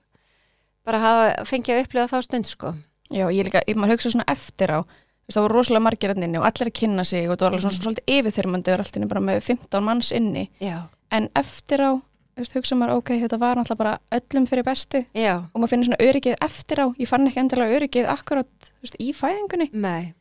[0.86, 2.74] bara hafa fengið að upplifa þá stund sko.
[3.12, 6.14] Já, ég líka, ég maður hugsa svona eftir á þú veist, það voru rosalega margir
[6.14, 7.84] hann inni og allir að kynna sig og það var alveg svona Mhm.
[7.84, 10.78] svolítið yfirþyrmandi og allt inni bara með 15 manns inni Já.
[11.12, 11.92] en eftir á,
[12.38, 15.90] veist, hugsa maður ok, þetta var náttúrulega bara öllum fyrir bestu Já, og maður finnir
[15.90, 20.14] svona öryggið eftir á ég fann ekki endilega öryggið akkurat veist, í fæðingunni nei,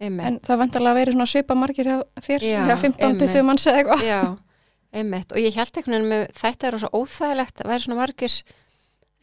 [0.00, 0.26] einmitt.
[0.26, 1.96] en það vantarlega að vera svona svipa margir hjá
[2.28, 3.44] þér, Já, hjá 15-20 einmitt.
[3.50, 4.20] manns eða eitthvað Já,
[5.00, 5.32] einmitt.
[5.34, 8.36] Og ég held einhvern veginn með þetta er svo óþægilegt að vera svona margir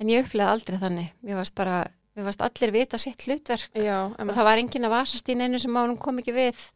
[0.01, 1.11] en ég upplegaði aldrei þannig.
[1.23, 1.77] Mér varst bara,
[2.17, 5.61] mér varst allir vita sitt hlutverk Já, og það var enginn að vasast í neinu
[5.61, 6.67] sem ánum kom ekki við.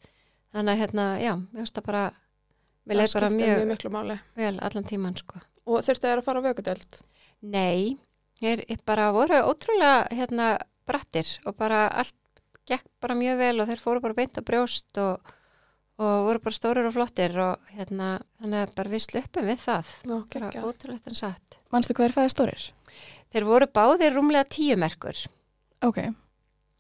[0.56, 2.06] Þannig að hérna, já, mér varst það bara,
[2.88, 5.42] mér leið bara mjög mjög vel allan tíman sko.
[5.68, 7.00] Og þurftu þér að fara á vökudöld?
[7.44, 7.98] Nei,
[8.42, 10.54] ég, bara voru ótrúlega hérna
[10.88, 12.16] brattir og bara allt
[12.68, 15.34] gekk bara mjög vel og þeir fóru bara beint á brjóst og,
[16.00, 19.92] og voru bara stórir og flottir og hérna, þannig að bara við sluppum við það.
[20.08, 21.60] Já, Bara ótrúlegt en satt.
[21.74, 22.68] Manstu hvað er fæðið stórir?
[23.36, 25.20] Þeir voru báðir rúmlega tíu merkur.
[25.84, 26.00] Ok,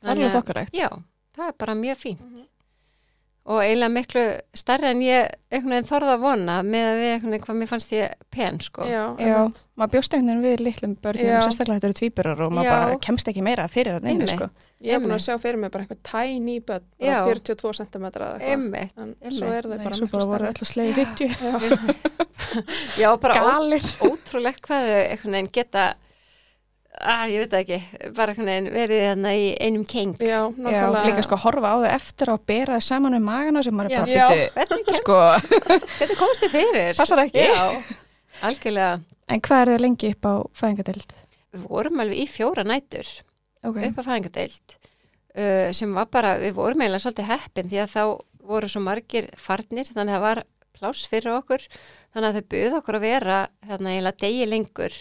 [0.01, 0.87] það er að- þokkarægt Já,
[1.35, 2.23] það er bara mjög fínt.
[2.23, 2.45] Mhm.
[3.47, 4.21] Og eiginlega miklu
[4.59, 7.69] stærri en ég einhvern veginn þorða að vona með að við einhvern veginn hvað mér
[7.69, 8.83] fannst ég pen sko.
[8.83, 9.37] Já, Já,
[9.79, 11.37] maður bjóst einhvern veginn við litlum börnum, Já.
[11.45, 12.73] sérstaklega þetta eru tvíburar og maður Já.
[12.75, 14.33] bara kemst ekki meira fyrir inni, Einmitt.
[14.35, 14.49] sko.
[14.83, 17.13] Ég hef búin að sjá fyrir mig bara einhver tiny börn, Já.
[17.23, 19.15] bara 42 cm eða eitthvað.
[19.23, 20.51] En svo þau Nei, bara svo miklu bara voru stærri.
[20.51, 21.31] öll að slegið 50.
[21.39, 23.41] Já, Já, bara
[24.11, 25.87] ótrúlegt hvað þau einhvern veginn geta
[26.97, 27.79] að ég veit það ekki,
[28.17, 30.15] bara verið þarna í einum keng.
[30.21, 33.77] já, Já, líka sko horfa á þau eftir og bera þau saman með magana sem
[33.77, 33.99] maður Já.
[34.01, 34.07] er
[34.55, 34.71] bara Já.
[34.71, 35.19] kemst, sko,
[35.99, 36.91] hvernig komst þið fyrir?
[36.97, 37.45] passar ekki.
[39.27, 41.15] En hvað er þið lengi upp á fæðingadeild?
[41.53, 43.07] Við vorum alveg í fjóra nætur
[43.65, 47.93] Ok, upp að fæðingadeild uh, sem var bara, við vorum eiginlega svolítið heppin því að
[47.95, 48.03] þá
[48.47, 50.43] voru svo margir farnir þannig að það var
[50.77, 51.63] pláss fyrir okkur
[52.13, 54.97] þannig að þau buðu okkur að vera hérna eiginlega degi lengur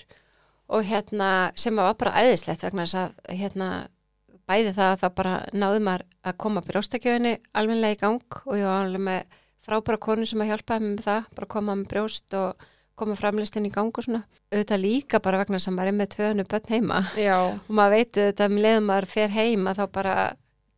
[0.66, 3.70] og hérna sem var bara æðislegt vegna þess að hérna
[4.46, 8.68] bæði það að það bara náði maður að koma brjóstakjöfinni almennilega í gang og ég
[8.68, 12.66] var alveg með frábæra konu sem að hjálpa með það, bara koma með brjóst og
[12.96, 14.22] koma framlistin í gang og svona.
[14.52, 17.00] Auðvitað líka bara vegna þess að maður er með tvöðinu börn heima.
[17.20, 20.14] Já, og maður veit þetta um leiðum maður fer heim að þá bara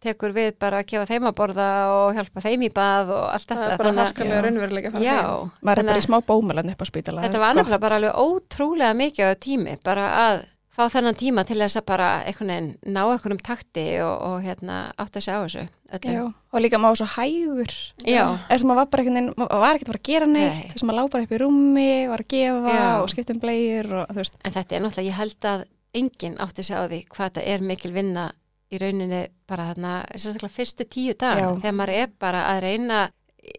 [0.04, 3.48] tekur við bara að gefa þeim að borða og hjálpa þeim í bað og allt
[3.48, 4.42] það þetta er bara já.
[4.44, 5.50] raunveruleika að fara Já, heim.
[5.62, 7.24] maður er bara í smá bómalan upp á spítala.
[7.26, 10.44] þetta var nefnilega bara alveg ótrúlega mikið á tími bara að
[10.78, 14.76] fá þennan tíma til þess að bara einhvern veginn ná einhvernum takti og, og hérna
[14.94, 15.64] átt að segja á þessu
[15.98, 16.12] öllu.
[16.14, 16.22] Já,
[16.54, 17.72] og líka maður svo hægur.
[18.06, 18.22] Já.
[18.46, 20.60] Þess að maður var bara einhvern veginn, maður var ekkert að fara að gera neitt,
[20.60, 20.68] Nei.
[20.70, 22.86] þess að maður lá bara upp í rúmi, var að gefa Já.
[23.02, 24.38] og skipta um blegir og þú veist.
[24.44, 25.64] En þetta er náttúrulega, ég held að
[25.98, 28.28] enginn átti að segja á því hvað þetta er mikil vinna
[28.72, 32.98] í rauninni bara þarna, sérstaklega fyrstu tíu dag þegar maður er bara að reyna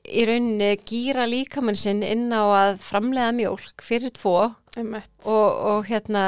[0.05, 4.35] í rauninni gýra líkamann sinn inn á að framlega mjólk fyrir tvo
[5.25, 6.23] og, og hérna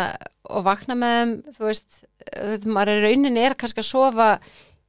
[0.49, 4.29] og vakna með þeim, þú veist, þú veist maður í rauninni er kannski að sofa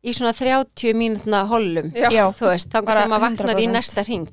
[0.03, 3.75] í svona 30 mínútna hollum Já, þú veist, þá getur maður vaknar í 100%.
[3.77, 4.33] næsta ring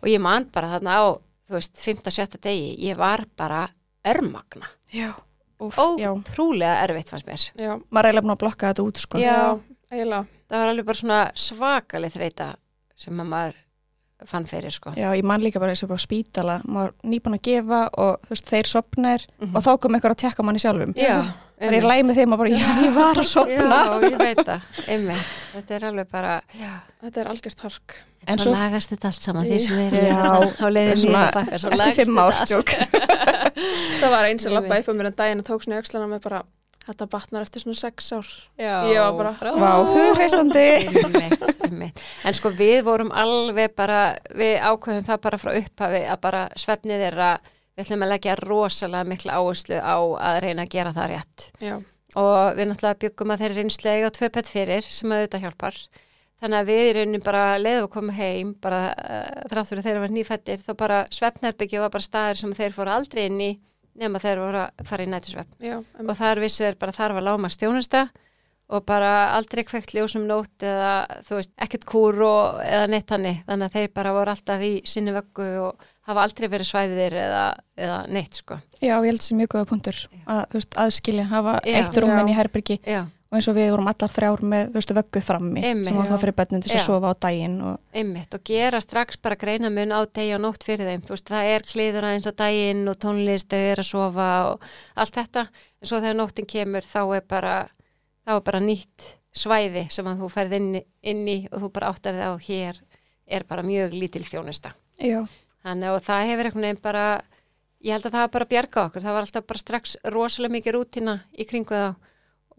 [0.00, 1.04] og ég man bara þarna á
[1.50, 3.66] þú veist, 5-7 degi, ég var bara
[4.08, 5.12] örmagna, já.
[5.60, 5.86] Úf, Ó.
[6.00, 6.10] já.
[6.32, 9.18] trúlega erfitt fannst mér Já, Maður er eiginlega búin að blokka þetta út, sko.
[9.20, 9.36] Já.
[9.92, 10.26] eiginlega.
[10.50, 12.48] það var alveg bara svona svakaleg þreita
[12.96, 13.58] sem að maður
[14.26, 17.42] fann fyrir sko Já, ég man líka bara eins og á spítala, maður nýbúin að
[17.42, 19.56] gefa og þú veist, þeir sopnir Mhm.
[19.56, 20.94] og þá kom einhver að tekka manni sjálfum.
[20.96, 21.22] já,
[21.60, 23.78] Það er í læmi þeim að bara, já, ég var að sopna.
[23.84, 27.94] já, ég veit það, einmitt þetta er alveg bara, já Þetta er algjört hark.
[28.28, 31.12] En svo svo- lagast þetta allt saman því sem við Já, erum á leiðin í
[31.12, 32.48] baka, svo eftir lagast fimm þetta ár, allt.
[32.50, 32.68] tjók.
[34.00, 35.82] Það var eins að Ég lappa upp á mér en daginn og tók svona í
[35.82, 36.42] öxlana með bara,
[36.86, 38.28] þetta batnar eftir svona sex ár.
[38.58, 40.66] já, Ég var bara, Vá, hugreistandi.
[42.24, 47.06] en sko við vorum alveg bara, við ákveðum það bara frá upphafi að bara svefnið
[47.10, 51.10] er að við ætlum að leggja rosalega mikla áherslu á að reyna að gera það
[51.14, 51.46] rétt.
[51.62, 51.74] Já,
[52.20, 55.78] og við náttúrulega byggum að þeir reynslu eiga tvö pett fyrir sem auðvitað hjálpar.
[56.40, 59.98] Þannig að við í rauninni bara leiðum að koma heim bara uh, þrátt fyrir þeir
[60.00, 63.50] eru nýfættir þá bara svefnherbyggja var bara staður sem þeir fóru aldrei inn í
[64.00, 67.26] nema þeir voru að fara í nætusvefn já, og þar vissu þeir bara þar var
[67.28, 68.08] láma stjónusta
[68.70, 73.40] og bara aldrei kveikt ljósum nótt eða þú veist, ekkert kúr og, eða neitt hannig,
[73.48, 77.44] þannig að þeir bara voru alltaf í sinni vöggu og hafa aldrei verið svæðir eða,
[77.78, 78.60] eða neitt sko.
[78.78, 81.80] Já, ég held þessi mjög góða punktur að, veist, aðskilja, hafa Já.
[81.80, 82.32] eitt rúmin Já.
[82.32, 85.62] í herbyrgi Já, og eins og við vorum allar þrjár með, þú veist, vöggu frammi
[85.62, 85.86] Einmitt.
[85.88, 89.20] sem var það fyrir börnum til að sofa á daginn og einmitt og gera strax
[89.22, 92.34] bara greina mun á degi og nótt fyrir þeim, veist, það er kliður aðeins á
[92.42, 94.66] daginn og tónlist, þau er að sofa og
[94.98, 95.46] allt þetta,
[95.78, 97.54] en svo þegar nóttin kemur þá er bara,
[98.26, 100.70] þá er bara nýtt svæði sem að þú ferð inn,
[101.06, 102.82] inn í og þú bara áttar þig á hér
[103.30, 104.74] er bara mjög lítil þjónusta.
[104.98, 105.22] já,
[105.62, 107.04] Þannig og það hefur einhvern veginn bara
[107.84, 110.54] ég held að það var bara að bjarga okkur, það var alltaf bara strax rosalega
[110.56, 112.09] mikið rútina í kringu þá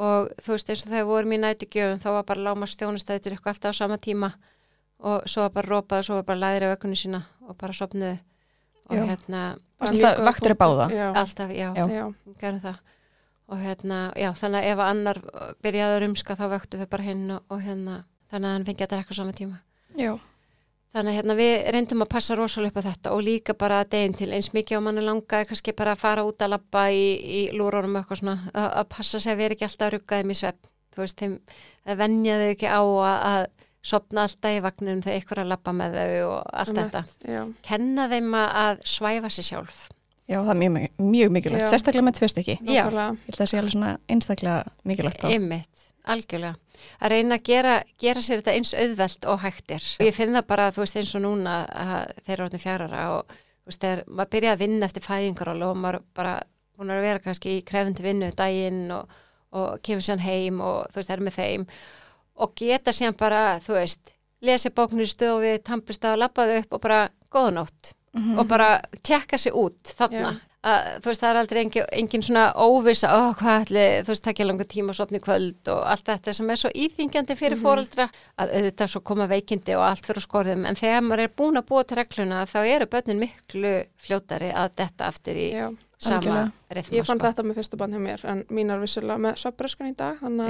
[0.01, 3.53] og þú veist eins og þegar vorum í nætugjöfum þá var bara láma stjónastættir eitthvað
[3.55, 4.31] alltaf á sama tíma
[5.01, 7.73] og svo var bara rópað og svo var bara læðir á ökunni sína og bara
[7.77, 8.17] sopnuðu
[8.89, 9.03] og Já.
[9.11, 9.41] hérna
[9.81, 10.55] alltaf í punktur.
[10.61, 10.87] báða?
[10.93, 11.85] Já, alltaf, já, Já.
[11.89, 12.05] já,
[12.41, 12.77] gerum það
[13.51, 15.17] og hérna, já, þannig að ef að annar
[15.61, 17.95] byrjaði að rumska þá vöktum við bara hinn og, og hérna,
[18.31, 19.57] þannig að hann fengi að drekka á sama tíma
[19.99, 20.13] Já.
[20.91, 24.15] Þannig að hérna, við reyndum að passa rosalega upp á þetta og líka bara deginn
[24.19, 27.41] til eins mikið á manni langaði kannski bara að fara út að labba í, í
[27.55, 30.67] lúrónum eitthvað svona að, passa sig að vera ekki alltaf að rugga þeim í svepp
[30.91, 31.37] þú veist, þeim
[31.87, 33.45] að venja þau ekki á að, að
[33.91, 36.91] sopna alltaf í vagninum þegar ykkur að labba með þau og allt Einmitt.
[36.97, 39.79] þetta já, kenna þeim að- svæfa sig sjálf
[40.31, 42.53] Já, það er mjög, mjög mikilvægt, sérstaklega með tvö stykki.
[42.63, 42.85] Já.
[42.85, 43.07] nákvæmlega.
[43.11, 45.31] Ég held að það sé alveg svona einstaklega mikilvægt þá.
[45.35, 46.55] ymmit, algjörlega.
[47.01, 50.47] Að reyna að gera, gera sér þetta eins auðvelt og hægtir og ég finn það
[50.47, 54.03] bara, þú veist, eins og núna að þeir eru orðin fjárara og þú veist, þegar
[54.07, 56.33] maður byrja að vinna eftir fæðingar og maður bara
[56.77, 59.09] búin að vera kannski í krefindi vinnu daginn og,
[59.53, 61.67] og kemur sér heim og þú veist, er með þeim.
[62.41, 66.81] Og geta sér bara, þú veist lesa bóknir í stofi, tampist á labbaðu upp og
[66.81, 68.39] bara góðanótt Mhm.
[68.39, 70.33] og bara tjekka sig út þarna.
[70.33, 70.39] Já.
[70.61, 74.23] Að, þú veist það er aldrei engin, engin svona óvisa ó hvað ætli, þú veist
[74.27, 77.63] takja langa tíma og sopni kvöld og allt þetta sem er svo íþingjandi fyrir Mhm.
[77.65, 81.57] fóreldra að auðvitað svo koma veikindi og allt fyrir skorðum en þegar maður er búin
[81.57, 85.69] að búa til regluna þá eru börnin miklu fljótari að detta aftur í Já,
[86.01, 87.27] sama rithma ég fann sko.
[87.27, 90.49] þetta með fyrsta bann hjá mér en mín er vissulega með söpbröskan í dag þannig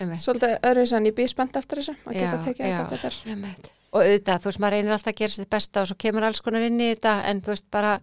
[0.00, 3.70] að svolítið öðru en ég býð spennt eftir þessu að geta tekið Einmitt.
[3.94, 6.40] og auðvitað, þú veist, maður reynir alltaf að gera sér besta og svo kemur alls
[6.40, 8.00] konar inn í þetta en þú veist bara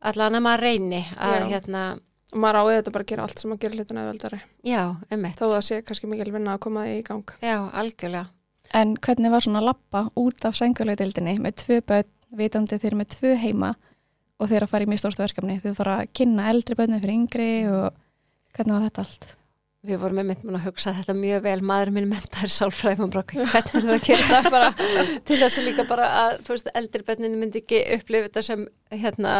[0.00, 1.46] allan að maður reyni að Já.
[1.54, 1.84] hérna,
[2.32, 5.40] og maður á auðvitað bara að gera allt sem að gera hlutuna auðveldari já, einmitt
[5.40, 8.28] þó það sé kannski mikil vinna að koma í gang Já, algjörlega
[8.70, 13.16] En hvernig var svona að lappa út af sængulegdeildinni með tvö börn, vitandi þeir með
[13.16, 13.72] tvö heima
[14.40, 15.58] og þeir að fara í mjög stórsta verkefni.
[15.60, 17.98] Þeir þarf að kynna eldri börnum fyrir yngri og
[18.54, 19.26] hvernig var þetta allt?
[19.90, 23.92] Við vorum einmitt mun að hugsa þetta mjög vel, maður minn mentaður sálfræðum hvernig þú
[23.96, 24.70] að gera það bara
[25.26, 28.66] til þess að líka bara að þú veist eldri börninu myndi ekki upplifa þetta sem
[28.92, 29.36] hérna,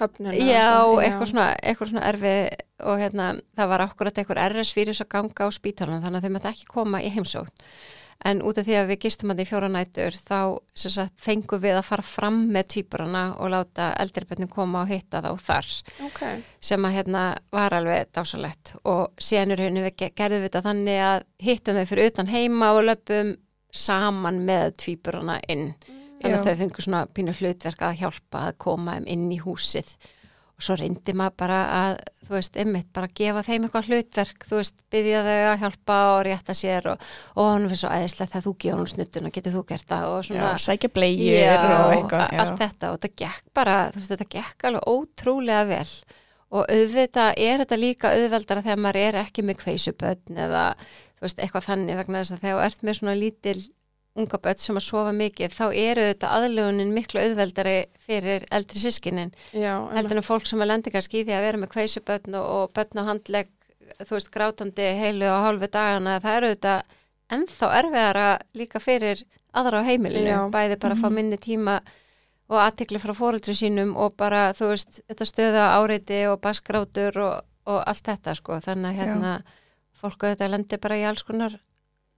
[0.00, 2.34] höfnina já, og- eitthvað svona, eitthvað svona erfi
[2.80, 6.34] og hérna það var akkurat eitthvað RS vírus að ganga á spítalunum þannig að þau
[6.36, 7.50] möttu ekki koma í heimsókn.
[8.22, 11.78] En út af því að við gistum hann í fjóra nætur þá sagt, fengum við
[11.78, 15.68] að fara fram með tvíburana og láta eldri börnin koma og hitta þá þar
[16.04, 16.20] ok,
[16.60, 21.00] sem að hérna var alveg dásalett og er henni við ge- gerðum við þetta þannig
[21.06, 23.32] að hittum þau fyrir utan heima og löpum
[23.72, 25.72] saman með tvíburana inn
[26.20, 29.94] þannig að þau fengur svona pínu hlutverk að hjálpa að koma þeim inn í húsið.
[30.60, 31.94] Og svo reyndi maður bara að
[32.26, 36.18] þú veist, ymmit, bara gefa þeim eitthvað hlutverk þú veist, byggja þau að hjálpa og
[36.28, 37.06] rétta sér og,
[37.40, 40.04] og hann finnst svo æðislegt þegar þú gefa hann snuttuna, getur þú gert það?
[40.12, 42.36] Og svona Já, sækja blegjur og eitthvað.
[42.44, 42.90] allt þetta.
[42.90, 45.94] Og þetta gekk bara, þú veist, þetta gekk alveg ótrúlega vel.
[46.50, 51.40] Og auðvitað er þetta líka auðveldara þegar maður er ekki með kveisubötn eða þú veist,
[51.40, 53.60] eitthvað þannig vegna þess að þegar þú ert með svona lítil
[54.18, 59.30] unga börn sem að sofa mikið þá eru þetta aðlugunin miklu auðveldari fyrir eldri sískinin
[59.54, 62.46] já, heldur en fólk sem er lendi kannski í því að vera með kveisubötn og,
[62.56, 63.48] og börn á handlegg
[64.02, 66.74] þú veist, grátandi heilu og hálfu dagana það eru þetta
[67.30, 68.26] ennþá erfiðara
[68.58, 69.22] líka fyrir
[69.54, 70.40] aðra á heimilinu, Já.
[70.50, 71.14] bæði bara að fá Mhm.
[71.14, 71.80] minni tíma
[72.50, 77.42] og aðtikli frá fóreldri sínum og bara, þú veist, þetta stöða áreiti og baskrátur og,
[77.66, 79.32] og allt þetta sko, þannig að hérna
[79.94, 81.54] fólk auðvitað lendi bara í alls konar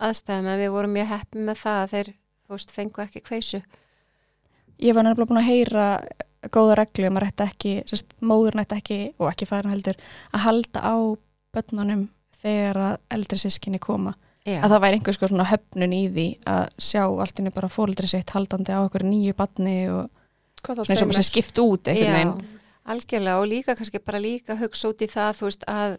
[0.08, 2.12] aðstæðum en við vorum mjög heppið með það að þeir,
[2.52, 3.62] veist, fengu ekki kveisu
[4.82, 5.86] Ég var nefnilega búin að heyra
[6.50, 9.98] góða reglu um að rætta ekki, sérst, móður nætti ekki og ekki færin heldur
[10.34, 10.96] að halda á
[11.54, 12.08] börnunum
[12.42, 14.16] þegar að eldri sískinni koma.
[14.42, 17.70] Já, Að það væri einhvers konar svona höfnun í því að sjá allt inni bara
[17.70, 20.08] fóreldri sitt haldandi á okkur nýju batni og
[20.64, 22.58] hvað þá svona eins og maður sé skipt út einhvern veginn.
[22.90, 25.94] algjörlega og líka kannski bara líka hugsa út í það þú veist að,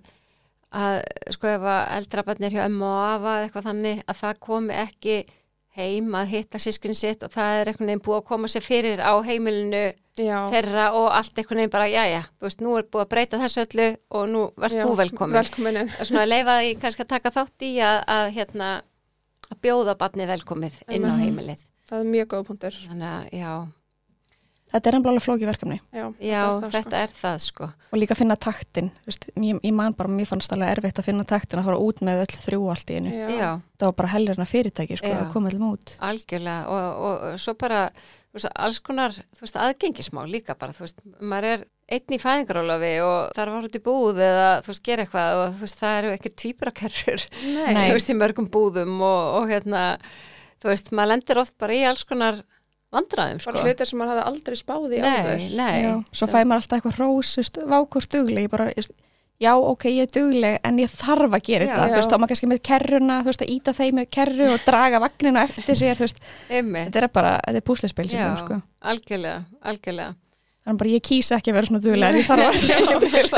[0.73, 0.99] að
[1.35, 4.77] sko ef að eldra barnir hjá ömmu og afa eða eitthvað þannig að það komi
[4.83, 5.17] ekki
[5.73, 9.01] heim að hitta sískinni sitt og það er einhvern veginn búið að koma sér fyrir
[9.01, 9.83] á heimilinu
[10.21, 13.41] já, þeirra og allt einhvern veginn bara jæja, þú veist, nú er búið að breyta
[13.41, 15.37] þessu öllu og nú verðt já, þú velkomin.
[15.39, 18.73] velkomin svona leifa því kannski að taka þátt í að, að hérna
[19.49, 21.63] að bjóða barni velkomið inn á heimilið.
[21.89, 22.77] Það er mjög góð punktur.
[22.89, 23.51] Þannig að já,
[24.73, 28.17] Þetta er ennblálega flóki verkefni já, já er það, þetta er það sko og líka
[28.17, 28.89] finna taktin.
[29.05, 32.01] Veist, ég, ég man bara, mér fannst alveg erfitt að finna taktin að fara út
[32.01, 33.13] með öll þrjú allt í einu.
[33.13, 33.29] sko.
[33.29, 35.93] já, já, Það var bara helgarna fyrirtæki sko, að koma allum út.
[36.09, 40.73] algjörlega og, og, og svo bara þú veist, alls konar, þú veist, aðgengismál líka bara,
[40.73, 44.21] þú veist, maður er einn í fæðingarólafi og það er að fara út í búð
[44.25, 47.25] eða þú veist, gera eitthvað og þú veist, það eru ekki tvíbrakerrur,
[47.77, 49.83] þú veist, í mörgum búðum og, og hérna,
[50.63, 52.41] þú veist, maður lendir oft bara í alls konar
[52.93, 53.51] vandræðum sko.
[53.51, 55.39] bara hlutir sem maður hafði aldrei spáð í nei, áður.
[55.59, 58.65] nei, Já, svo fæ maður alltaf eitthvað rósust vákvort dugleg, ég bara,
[59.43, 61.71] já, ok, ég er dugleg en ég þarf að gera Já.
[61.73, 64.45] þetta, þú veist, þá maður kannski með kerruna, þú veist, að íta þeim með kerru
[64.53, 68.27] og draga vagninu eftir sér, þú veist, þetta er bara, þetta er púslispil sem Já,
[68.29, 68.55] kom, sko.
[68.93, 69.39] algjörlega,
[69.73, 70.11] algjörlega.
[70.63, 72.87] Þannig bara, ég kýsa ekki að vera svona dugleg en ég þarf að Ég hef
[73.09, 73.31] ekkert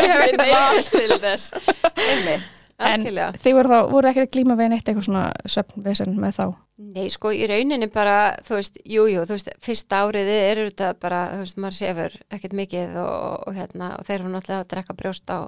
[2.76, 6.46] En þið voru þá, voru ekki að glíma við neitt eitthvað svona söfnvesen með þá?
[6.76, 10.90] Nei, sko, í rauninni bara, þú veist, jú, jú, þú veist, fyrsta árið eru þetta
[11.00, 14.70] bara, þú veist, maður sefur ekkert mikið og, og hérna, og þeir eru náttúrulega að
[14.74, 15.40] drekka brjóst á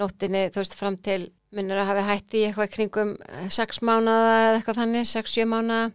[0.00, 1.20] nóttinni, þú veist, fram til,
[1.54, 5.46] minnur að hafi hætti í eitthvað kringum eh, sex mánaða eða eitthvað þannig, sex, sjö
[5.52, 5.92] mánaða,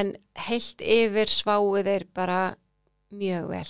[0.00, 0.16] en
[0.48, 2.40] heilt yfir sváu þeir bara
[3.12, 3.68] mjög vel.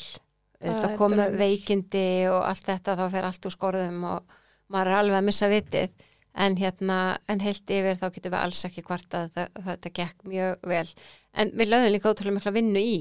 [0.62, 1.38] Þetta er draumur.
[1.42, 4.36] veikindi og allt þetta, þá fer allt úr skorðum og
[4.72, 6.05] maður er alveg að missa vitið.
[6.36, 6.96] En hérna,
[7.32, 10.86] en heilt yfir þá getum við alls ekki hvort að þetta, gekk mjög vel.
[11.32, 12.98] En við lögðum líka ótrúlega mikla vinnu í,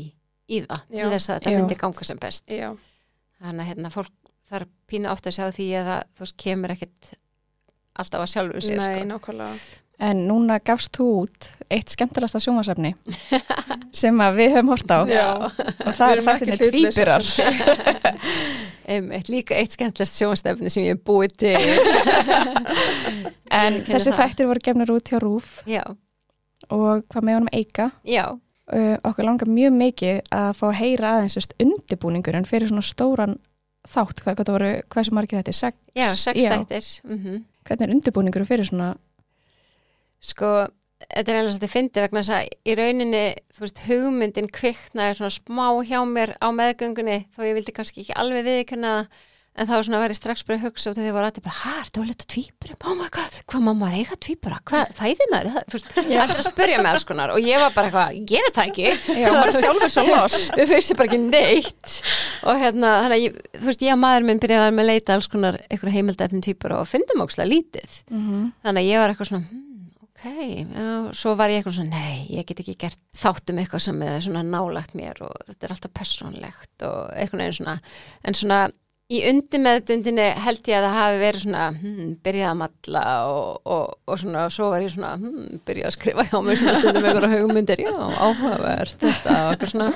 [0.48, 1.02] í það, Já.
[1.02, 2.46] til þess að þetta myndi ganga sem best.
[2.48, 2.70] já,
[3.44, 4.14] Þannig að hérna, fólk
[4.50, 7.12] þarf pínu átt að sjá því að það, þú veist, kemur ekkit
[7.96, 9.10] alltaf að sjálfu sér, nei, sko.
[9.12, 12.92] nákvæmlega En núna gafst þú út eitt skemmtilegasta sjónvarsefni
[13.96, 15.28] sem að við höfum hort á Já.
[15.48, 16.82] og það er fættinni ekki
[18.86, 18.96] tvíburar.
[18.96, 21.60] Einmitt, líka eitt skemmtlast sjónstefni sem ég hef búið til.
[23.56, 24.18] En þessi það.
[24.20, 25.84] þættir voru gefnir út hjá Rúf Já,
[26.74, 27.92] og hvað með honum Eika.
[28.04, 28.26] já,
[28.66, 33.36] Uh, okkur langar mjög mikið að fá að heyra aðeins undirbúningurinn fyrir svona stóran
[33.86, 34.70] þátt, hvað, hvað voru,
[35.06, 36.88] sem margir þetta er, sex, já, sex þættir.
[37.06, 38.96] Mm hvernig er undirbúningurinn fyrir svona,
[40.20, 40.66] Sko,
[41.12, 43.24] þetta er einlega svolítið fyndið vegna þess að í rauninni,
[43.56, 48.20] þú veist, hugmyndin kviknaði svona smá hjá mér á meðgöngunni þó ég vildi kannski ekki
[48.20, 49.24] alveg viðkynna það
[49.56, 51.92] en þá svona verið strax bara að hugsa því að voru allir bara, hæ, er
[51.96, 55.78] dólita tvíburum, oh my god, hvað mamma er eiga tvíbura, hvað, fæði maður það, þú
[55.78, 55.94] veist,
[56.26, 57.34] allir að spyrja mig alls konar?
[57.36, 58.88] Og ég var bara eitthvað, ég veit það ekki.
[59.36, 60.52] Maður er sjálfur svo lost.
[60.60, 61.96] við fyrst bara ekki neitt.
[62.44, 65.16] Og hérna, þannig að ég, þú veist, ég og maður minn byrjaði með að leita
[65.16, 68.02] alls konar einhverja heimildefnum tvíbura og fyndum ókslega lítið.
[68.12, 69.75] Mm þannig að ég var eitthvað svona hmm, ok,
[70.26, 74.24] já, svo var ég eitthvað svona nei, ég get ekki gert þáttum eitthvað sem er
[74.24, 77.76] svona nálagt mér og þetta er alltaf persónlegt og eitthvað neginn svona.
[78.26, 78.60] En svona
[79.14, 83.52] í undir meðdundinni held ég að það hafi verið svona hmm, byrjað að matla og,
[83.76, 87.10] og, og svona, svo var ég svona hmm, byrjað að skrifa hjá mig svona stundum
[87.10, 89.92] einhverja hugmyndir, já, áhugavert þetta og eitthvað svona.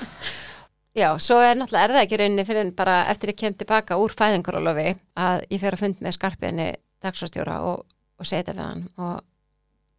[0.98, 4.14] Já, svo er náttúrulega er það ekki rauninni fyrir bara eftir ég kem tilbaka úr
[4.18, 6.70] fæðingarólofi að ég fer að fund með skarpiðinni
[7.06, 7.84] dagsfórstjóra og,
[8.20, 9.20] og þetta við hann og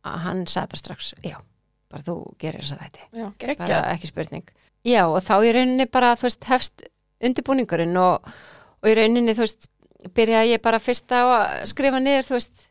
[0.06, 1.36] að hann sagði bara strax, já,
[1.90, 3.26] bara þú gerir þess að þetta, já,
[3.58, 4.46] bara ekki spurning.
[4.88, 6.86] Já, og þá í rauninni bara, þú veist, hefst
[7.20, 8.30] undirbúningurinn og,
[8.80, 9.68] og í rauninni, þú veist,
[10.16, 11.32] byrjaði ég bara fyrst að
[11.68, 12.66] skrifa niður, þú veist,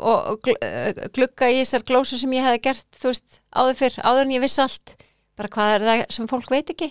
[0.00, 3.98] og, gl- eh, glugga í þessar glósu sem ég hefði gert, þú veist, áður fyrr,
[4.00, 4.94] áður en ég vissi allt,
[5.36, 6.88] bara hvað er það sem fólk veit ekki?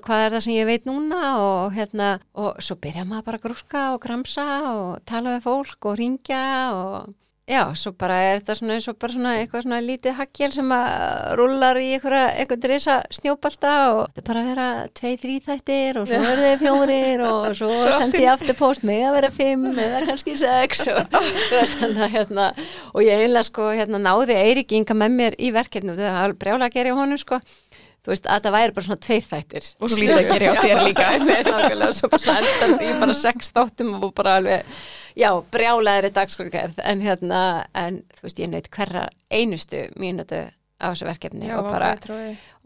[0.00, 3.40] Og hvað er það sem ég veit núna og hérna, og svo byrja maður bara
[3.40, 6.42] að grúska og gramsa og tala við fólk og ringja
[6.76, 7.14] og
[7.52, 11.80] já, svo bara er þetta svona bara svona eitthvað svona lítið hakkjel sem að rúlar
[11.80, 16.20] í eitthvað drisa snjóbalta og þetta er bara að vera tvei, þrý þættir og svo
[16.24, 20.04] verður þið fjórir og svo, Svo sendi ég aftur post með að vera fimm eða
[20.08, 21.02] kannski sex og
[21.48, 22.48] þú veist þannig að hérna
[22.92, 26.70] og ég einlega sko hérna náði Eirík Inga með mér í verkefnum, þetta var brjála
[26.70, 27.42] að gera í honum sko
[28.02, 29.68] þú veist, að það væri bara svona tveir þættir.
[29.78, 31.06] Og svo lítið að gera hjá þér líka.
[31.48, 34.74] nákvæmlega, svo bara endandi í bara sex þáttum og bara alveg
[35.18, 37.42] já, brjálaðri dagskorgerð en hérna,
[37.78, 40.44] en þú veist, ég nöyt hverra einustu mínútu
[40.82, 41.94] á þessu verkefni já, og bara,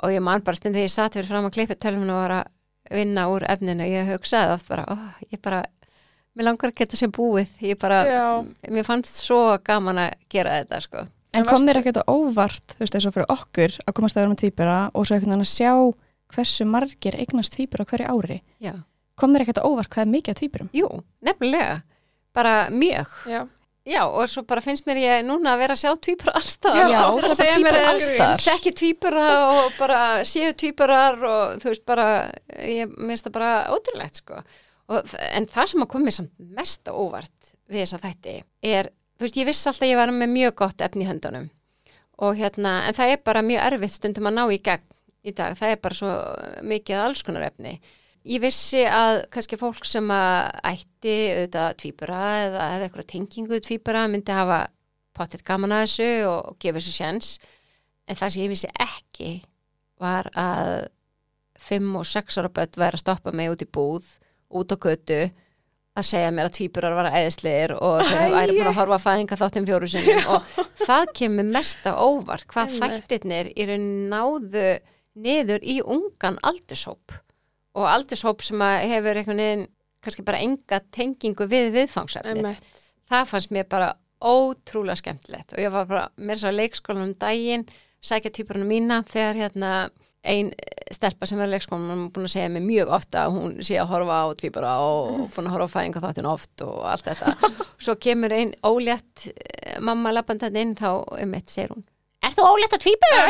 [0.01, 2.37] og ég man bara stund þegar ég satt fyrir fram að klippa tölvun og var
[2.41, 2.53] að
[2.97, 4.95] vinna úr efninu, ég hugsaði oft bara, ó,
[5.27, 5.65] ég bara
[6.37, 8.25] mér langar að geta sem búið, ég bara Já.
[8.71, 12.65] mér fannst svo gaman að gera þetta, sko En En kom þér ekkert á óvart,
[12.77, 15.35] þú veist, eins og fyrir okkur að komast að vera með tvíbura og svo veginn
[15.37, 15.73] að sjá
[16.35, 18.39] hversu margir eignast tvíbura hverju ári.
[18.63, 18.73] já,
[19.17, 20.71] Kom þér ekkert á óvart hvað er mikið af tvíburum?
[20.77, 20.89] jú,
[21.25, 21.83] nefnilega
[22.37, 23.47] bara mjög já,
[23.87, 26.75] Já, og svo bara finnst mér ég núna að vera að sjá tvíbura allstað.
[26.75, 28.41] Já, það er bara tvíburar alls staðar.
[28.43, 32.07] Þekki tvíbura og bara séu tvíburar og þú veist bara,
[32.67, 34.41] ég minnst það bara ótrúlegt sko.
[34.91, 38.35] Og, en það sem að komi samt mest óvart við þess að þætti
[38.75, 41.49] er, þú veist, ég vissi alltaf að ég var með mjög gott efni í höndunum.
[42.25, 44.87] Og hérna, en það er bara mjög erfitt stundum að ná í gegn
[45.27, 45.57] í dag.
[45.59, 46.13] Það er bara svo
[46.65, 47.77] mikið alls konar efni.
[48.27, 54.07] Ég vissi að kannski fólk sem að ætti auðvitað tvíbura eða eða eitthvað tengingu tvíbura
[54.11, 54.65] myndi hafa
[55.17, 57.37] pottitt gaman að þessu og, og gefa þessu sjens.
[58.07, 59.31] En það sem ég vissi ekki
[60.03, 60.89] var að
[61.67, 64.09] fimm og sex ára börn væri að stoppa mig út í búð,
[64.53, 65.21] út á götu
[65.97, 69.39] að segja mér að tvíburar var æðislegir og þeir væri búin að horfa að fæðinga
[69.41, 70.51] þáttum fjóru sinnum og
[70.83, 74.67] það kemur mest á óvart hvað þættirnir raun náðu
[75.17, 77.17] niður í ungan aldurshóp
[77.77, 79.67] og aldurshóp sem að hefur einhvern veginn
[80.05, 82.45] kannski bara enga tengingu við viðfangsefnið.
[82.45, 82.85] Einmitt.
[83.11, 87.17] Það fannst mér bara ótrúlega skemmtilegt og ég var bara mér svo að leikskólanum um
[87.21, 87.67] daginn
[88.05, 89.73] sækja týpurinn mína þegar hérna
[90.27, 90.53] ein
[90.95, 93.91] stelpa sem er í leikskólanum búin að segja mig mjög ofta að hún sé að
[93.91, 97.53] horfa á tvíbara og búin að horfa á fæðinga þáttin oft og allt þetta.
[97.85, 101.87] Svo kemur ein ólétt eh, mamma lappandandi inn þá um eitt segir hún
[102.27, 103.25] Er þú ólétt að tvíbara?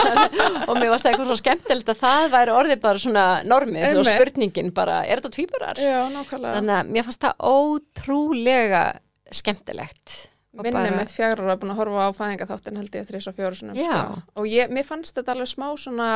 [0.70, 3.90] og mér varst það eitthvað svo skemmtilegt að það væri orðið bara svona normið og
[3.90, 4.12] Einmitt.
[4.14, 5.80] spurningin bara, er þetta tvíbarar?
[5.82, 6.54] Já, nákvæmlega.
[6.56, 8.82] Þannig að mér fannst það ótrúlega
[9.36, 10.14] skemmtilegt.
[10.52, 13.56] Minni bara- mitt fjagra ára búin að horfa á fæðingaþáttin held ég þrís og fjóru
[13.56, 13.76] sinum.
[13.78, 13.92] Já.
[14.02, 14.22] Sko.
[14.36, 16.08] Og ég, mér fannst þetta alveg smá svona,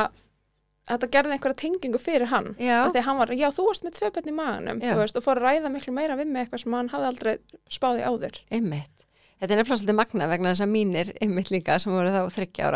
[0.87, 2.53] þetta gerði einhverja tengingu fyrir hann.
[2.93, 4.35] Því hann var, já, þú varst með tvö bönn í
[4.93, 7.33] þú veist, og fór að ræða miklu meira við mig eitthvað sem hann hafði aldrei
[7.69, 8.39] spáði áður.
[8.51, 8.93] Einmitt.
[9.41, 12.69] Þetta er nefnilega svolítið magna vegna þess að mínir einmitt líka sem voru þá þryggja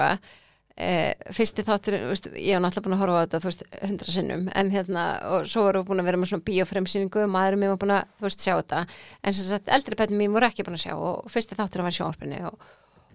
[0.78, 3.64] ára e, fyrsti þáttur, veist, ég hef náttúrulega búin að horfa á þetta þú veist,
[3.82, 7.62] hundra sinnum en hérna, og svo voru búin að vera með svona bíófremsýningu og maðurinn
[7.62, 8.80] mér var búin að, þú veist, sjá þetta.
[9.22, 11.94] En sem sagt, eldri bættum mín voru ekki búin að sjá og fyrsti þáttur var
[11.94, 12.56] í sjónvarpinu og,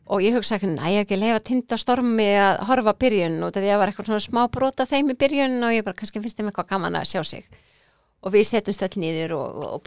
[0.07, 3.39] og ég hugsa ekki, næ, ekki leifa tinda stormi að horfa byrjun.
[3.47, 6.39] Og ég var eitthvað svona smá brota þeim í byrjun og ég bara, kannski finnst
[6.39, 7.45] þeim eitthvað gaman að sjá sig.
[8.23, 9.81] Og við setjum stöld nýður og, og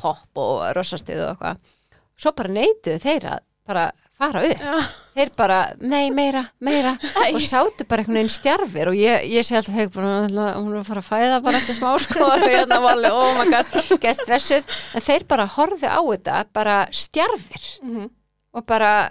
[4.19, 4.63] fara upp.
[4.63, 4.89] Já.
[5.19, 6.93] þeir bara, nei, meira, meira.
[7.29, 10.21] Og sátu bara einhvern veginn stjarfir og ég, ég sé alltaf heik bara,
[10.59, 12.27] hún er að fara að fæða bara eftir smá sko.
[12.35, 16.39] Og hérna var alveg, oh my god, get stressuð en þeir bara horfðu á þetta
[16.55, 17.67] bara stjarfir.
[17.83, 18.07] Mm
[18.49, 19.09] og bara,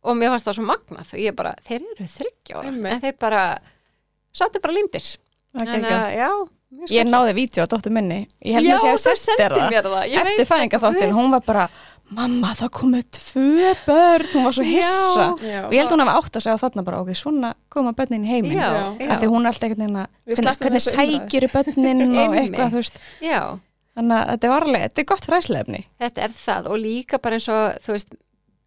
[0.00, 1.10] og mér fannst það svo magnað.
[1.12, 2.70] Og ég bara, þeir eru þryggja ára.
[2.70, 2.92] Einmitt.
[2.94, 3.42] en þeir bara,
[4.32, 5.10] sátu bara er
[5.58, 6.30] Þannig að, já,
[6.92, 8.26] Ég náði vídeo á dóttur minni.
[8.44, 11.14] Ég held Já, að sé að þú setja sendir það mér Ég Eftir fæðingaþáttin, Guð.
[11.16, 11.62] hún var bara
[12.16, 15.26] Mamma, það komu tvö börn Hún var svo hissa.
[15.44, 18.24] Já, Og ég held hún hafa átt að segja þarna bara Ok, svona koma börnin
[18.24, 18.56] í heiminn.
[18.56, 18.84] Já, Já.
[19.02, 20.08] já, Af því hún er alltaf einhvern veginn að
[20.58, 23.00] Hvernig, sækir börnin og eitthvað, þú veist.
[23.20, 23.40] Já.
[23.98, 27.38] Þannig að þetta er varlega, þetta er gott fræslefni þetta er það og líka bara
[27.38, 28.12] eins og þú veist,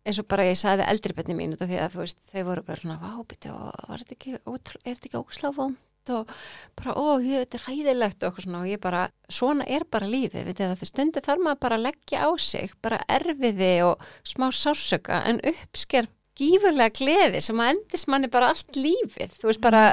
[0.04, 2.82] eins og bara ég sagði eldri bönni mín því að þú veist, þau voru bara
[2.82, 5.78] svona vábiti og var þetta ekki, er þetta ekki ósláfond
[6.10, 6.32] og
[6.80, 8.64] bara, ó, þetta er hæðilegt og svona.
[8.64, 12.30] Og ég bara, svona er bara lífið, það, stundir þarf maður bara að leggja á
[12.41, 18.52] sig, bara erfiði og smá sársöka en uppsker gífurlega gleði sem að endist manni bara
[18.54, 19.84] allt lífið, þú veist bara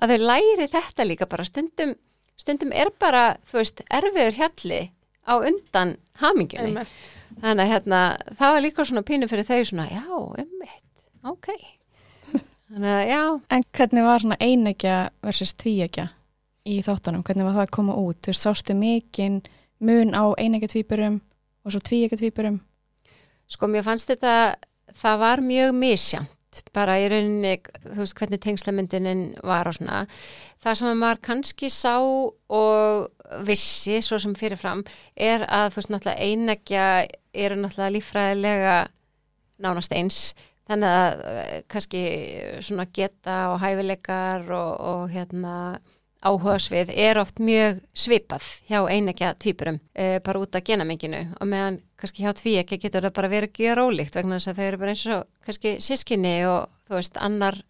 [0.00, 1.46] að þau læri þetta líka bara.
[1.48, 1.96] Stundum,
[2.40, 4.82] stundum er bara, þú veist, erfiður hjalli
[5.26, 6.76] á undan hamingjunni.
[6.76, 7.10] Einmitt.
[7.40, 8.00] Þannig að hérna,
[8.38, 11.52] það var líka svona pínu fyrir þau svona, já, ummitt, ok.
[12.70, 14.96] Þannig að já, En hvernig var svona einegja
[15.26, 16.08] versus tvíegja
[16.64, 17.24] í þáttunum?
[17.26, 18.20] Hvernig var það að koma út?
[18.22, 19.40] Þú sástu mikinn
[19.82, 21.20] mun á einegja tvíburum
[21.64, 22.60] og svo tvíegja tvíburum?
[23.50, 24.34] sko mér fannst þetta,
[25.00, 30.02] það var mjög misjant, bara í rauninni, þú veist, hvernig tengslamyndunin var og svona.
[30.62, 34.82] Það sem að maður kannski sá og vissi, svo sem fyrirfram,
[35.14, 36.86] er að þú veist, náttúrulega einegja
[37.30, 38.76] eru náttúrulega líffræðilega
[39.62, 40.20] nánast eins.
[40.70, 42.02] Þannig að eh, kannski
[42.62, 45.54] svona geta og hæfileikar og, og hérna
[46.20, 51.22] áhugasvið er oft mjög svipað hjá einegja tvíburum e, bara út af genamenginu.
[51.40, 54.60] Og meðan kannski hjá tvíegja getur það bara verið að gera ólíkt vegna þess að
[54.60, 57.60] þau eru bara eins og kannski sískinni og þú veist annar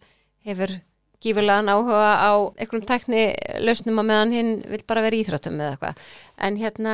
[0.47, 0.75] hefur
[1.21, 3.25] gífurlegan áhuga á einhverjum tækni
[3.61, 6.05] lausnum á meðan hinn vil bara vera í íþróttum eða eitthvað.
[6.41, 6.93] En hérna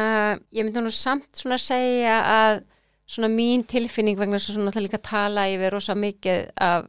[0.51, 2.65] ég myndi nú samt svona segja að
[3.07, 6.87] svona mín tilfinning vegna þess að líka tala yfir rosa mikið af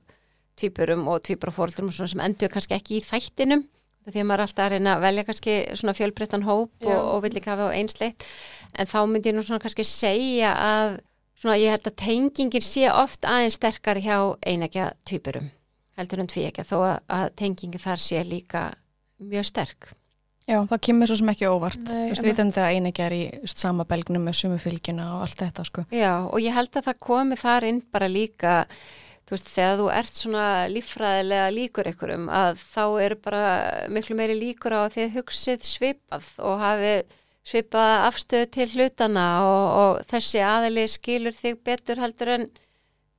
[0.59, 3.67] tvíburum og svona sem endur kannski ekki í þættinum
[4.09, 7.21] því að maður er alltaf að reyna að velja kannski svona fjölbreyttan hóp og, og
[7.25, 8.25] vill ekki hafa á einsleitt
[8.79, 10.97] en þá myndi ég nú svona kannski segja að
[11.39, 15.51] svona ég held að tengingin sé oft aðeins sterkar hjá einækja tvíburum
[15.99, 18.65] heldur en tvíækja þó að, að tengingin þar sé líka
[19.21, 19.93] mjög sterk
[20.49, 21.81] Já, það kemur svo sem ekki óvart.
[21.85, 22.31] Nei, Þú veist, einmitt.
[22.31, 25.85] vitandi að einegja er í sama belgnum með sumu fylgjuna og allt þetta, sko.
[25.93, 28.55] Já, og ég held að það komi þar inn bara líka,
[29.29, 33.43] þú veist, þegar þú ert svona líffræðilega líkur ykkurum að þá eru bara
[33.93, 37.03] miklu meiri líkur á að þið hugsið svipað og hafið
[37.49, 42.49] svipað afstöðu til hlutana og, og þessi aðili skilur þig betur heldur en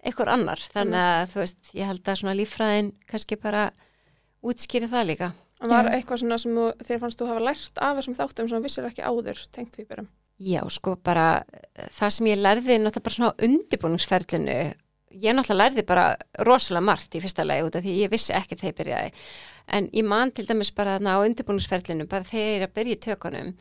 [0.10, 0.62] ykkur annar.
[0.74, 3.68] Þannig að, þú veist, ég held að svona líffræðin kannski bara
[4.46, 5.30] útskýri það líka.
[5.60, 6.58] En var eitthvað svona sem
[6.88, 10.08] þér fannst þú hafa lært af þessum þáttum sem þú vissir ekki áður tengt tvíburum?
[10.40, 14.60] Já, sko bara eh, það sem ég lærði náttúrulega bara svona á undirbúningsferlinu
[15.20, 16.06] ég náttúrulega lærði bara
[16.48, 19.12] rosalega margt í fyrsta lagi út af því ég vissi ekkert þegar ég byrjaði
[19.76, 22.96] en ég man til dæmis bara þarna á undirbúningsferlinu bara þegar ég er að byrja
[22.96, 23.52] í tökunum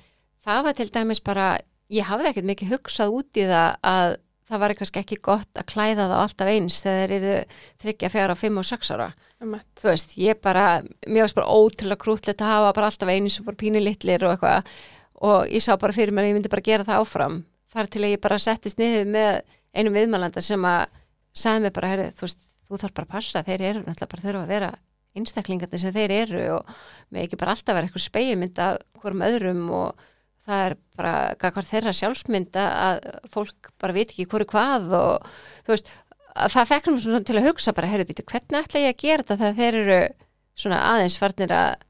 [0.47, 1.49] það var til dæmis bara
[1.91, 4.17] ég hafði ekkert mikið hugsað út í það að
[4.49, 7.35] það var kannski ekki gott að klæða þá alltaf eins þegar þeir eru
[7.83, 9.28] þryggja, fjara, fimm og sex ára Einmitt.
[9.39, 13.47] Þú veist, ég bara, mér varst bara ótrúlega krútlegt að hafa bara alltaf eins og
[13.47, 14.75] bara pínu litlir og eitthvað.
[15.29, 17.39] Og ég sá bara fyrir mér að ég myndi bara gera það áfram.
[17.75, 19.41] Þar til að ég bara settist niður með
[19.77, 20.85] einum viðmælanda sem að
[21.39, 24.25] sagði mér bara, herri, þú veist, þú þarf bara að passa þeir eru náttúrulega bara
[24.27, 24.71] þurfa að vera
[25.19, 26.73] einstaklingarnir sem þeir eru og
[27.15, 30.05] með ekki bara alltaf vera eitthvað spegjumynd af hverjum öðrum og
[30.49, 33.01] það er bara hvað þeirra sjálfsmynda að
[33.33, 35.31] fólk bara veit ekki hverju hvað og
[35.67, 35.91] þú veist,
[36.55, 39.27] það fekk mér svona til að hugsa bara, herri, býtu, hvernig ætla ég að gera
[39.27, 40.01] þetta þegar þeir eru
[40.59, 41.85] svona aðeins farnir að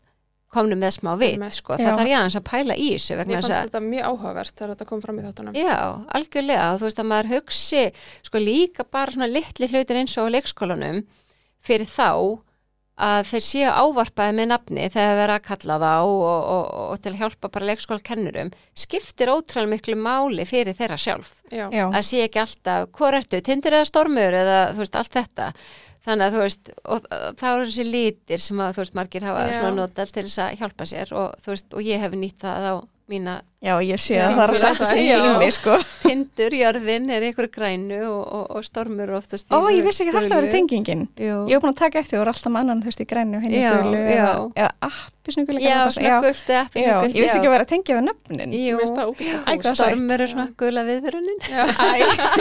[0.49, 1.57] komnu með smá vit, Einmitt.
[1.59, 1.83] sko, Já.
[1.85, 4.71] það þarf ég aðeins að pæla í þessu þess fannst að þetta mjög áhugavert þegar
[4.73, 5.59] þetta kom fram í þáttunum.
[5.59, 5.77] Já,
[6.17, 7.83] algjörlega og þú veist að maður hugsi
[8.25, 11.03] sko líka bara svona litli hlutir eins og leikskólanum
[11.69, 12.09] fyrir þá
[12.99, 17.13] að þeir séu ávarpaði með nafni þegar vera að kalla þá og, og, og til
[17.13, 21.37] að hjálpa bara leikskólakennurum skiptir ótrúlega miklu máli fyrir þeirra sjálf.
[21.55, 21.69] Já.
[21.71, 25.49] Að sé ekki alltaf, hvað ertu, tindur eða stormur eða þú veist, allt þetta.
[26.09, 29.73] Þannig að þú veist, og þá eru þessi litir sem að þú veist, margir hafa
[29.77, 32.75] notað til þess að hjálpa sér og þú veist, og ég hef nýtt það á
[33.09, 33.35] mína
[33.65, 34.61] já, ég sé að það er að já.
[34.63, 35.77] setjast í heimi, sko.
[36.05, 40.05] tindur, jörðin er einhver grænu og, og, og stormur er oftast í Ó, ég vissi
[40.05, 41.03] ekki að þetta verið tengingin.
[41.19, 43.43] Ég hef búin að taka eftir og voru alltaf með annan, þú veist, í grænu
[43.43, 44.29] henni Já, gulu já.
[44.63, 45.59] eða, appisnugulu.
[45.65, 46.21] Já, eða
[46.79, 48.51] já, ég vissi ekki að vera að tengja við nöfnin.
[49.73, 51.39] Stormur er svona gula viðvörunin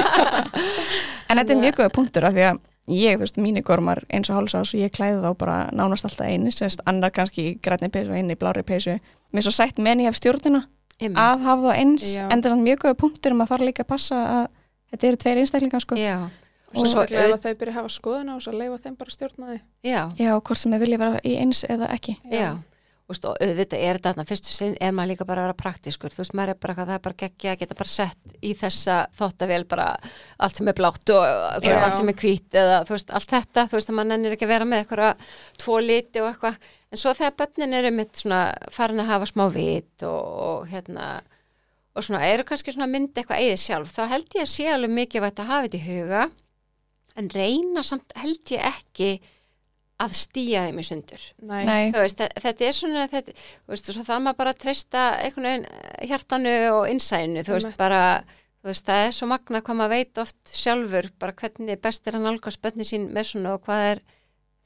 [1.27, 4.29] En þetta er mjög góða punktur af því að ég, þú veist, mínir gormar eins
[4.31, 7.89] og hálsás og ég klæði þá bara nánast alltaf einu, sérst, annar kannski í grænni
[7.91, 8.97] peysu og einu í blári peysu.
[9.33, 10.63] Mér er svo sætt menn ég hef stjórnuna
[11.03, 12.27] að hafa þá eins, Já.
[12.31, 14.47] en þetta er mjög góða punktur um að þarf líka að passa að
[14.91, 15.95] þetta eru tveir einstaklingar, sko.
[15.99, 16.29] Já,
[16.75, 19.07] Og svo ef að þau byrja að hafa skoðun á þess að leifa þeim bara
[19.11, 19.59] að stjórna því.
[19.87, 22.17] já, Já, hvort sem er vilja vera í eins eða ekki.
[22.31, 22.57] já
[23.07, 26.11] og auðvitað er þetta þarna fyrstu sinn er maður líka bara að vera praktískur.
[26.11, 28.97] Þú veist, maður er bara, það er bara geggja að geta bara sett í þessa
[29.15, 29.85] þóttavél bara
[30.43, 31.85] allt sem er blátt og þú veist, Já.
[31.85, 34.47] allt sem er hvít eða þú veist, allt þetta, þú veist, að maður nennir ekki
[34.47, 35.31] að vera með eitthvað
[35.63, 36.59] tvo liti og eitthvað.
[36.91, 38.41] En svo þegar börnin eru mitt svona
[38.75, 41.07] farin að hafa smá vit og, og hérna
[41.97, 44.67] og svona eru kannski svona að mynda eitthvað eigið sjálf, þá held ég að sé
[44.69, 46.27] alveg mikið að hafa þetta í huga.
[47.17, 49.09] En reyna samt held ég ekki
[49.99, 51.63] að stýja þeim í sundur Nei.
[51.65, 53.33] Nei, Þú veist, þe- þetta er svona þetta,
[53.65, 58.01] þú veist, svo það maður bara treysta eh, hjartanu og innsæðinu, þú veist, bara
[58.61, 62.19] þú veist, það er svo magna hvað maður veit oft sjálfur, bara hvernig best er
[62.19, 64.03] að nálgast bönni sín með svona og hvað er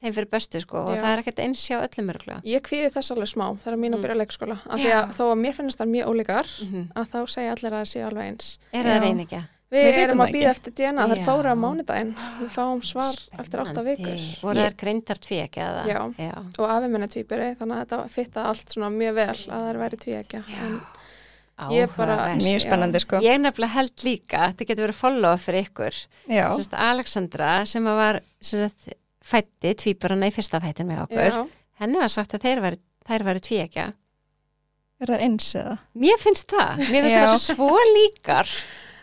[0.01, 1.01] þeim fyrir bestu, sko, og Já.
[1.03, 2.41] það er ekkert eins hjá öllum örglega.
[2.49, 4.05] Ég kvíði þess alveg smá þegar mín að Mm.
[4.07, 4.55] byrja leikskóla.
[4.65, 7.71] Af því að þó að mér finnst það mjög ólíkar, Mm að þá segja allir
[7.71, 8.47] að það sé alveg eins.
[8.73, 8.89] Er Já.
[8.89, 9.41] það reyningja?
[9.71, 11.25] Við, Við erum það að býða eftir DNA, það Já.
[11.29, 12.09] fóru á mánudaginn.
[12.41, 14.17] Við fáum svar eftir átta vikur.
[14.43, 15.83] Voru Ég- þær greindar tvekja eða?
[15.87, 15.99] Já.
[16.19, 16.33] Já.
[16.59, 19.79] Og afi minn er tvíburi, þannig að þetta fitta allt svona mjög vel að það
[19.85, 20.41] væri tvíekja.
[20.61, 20.81] En
[21.71, 22.41] Ég bara- Áhugavert.
[22.43, 23.19] mjög spennandi, sko.
[23.21, 27.95] Ég nefnilega held líka, þetta getur verið follow fyrir ykkur, Já, Sest, Alexandra sem að
[27.95, 28.21] var
[29.23, 31.47] fætti tvíburana í fyrsta þættin með okkur, já,
[31.79, 33.93] henni var sagt að þeir væri, þær væri tvekja
[35.01, 35.77] er það eins eða?
[35.97, 37.25] Mér finnst það, mér finnst Já.
[37.27, 38.49] það svo líkar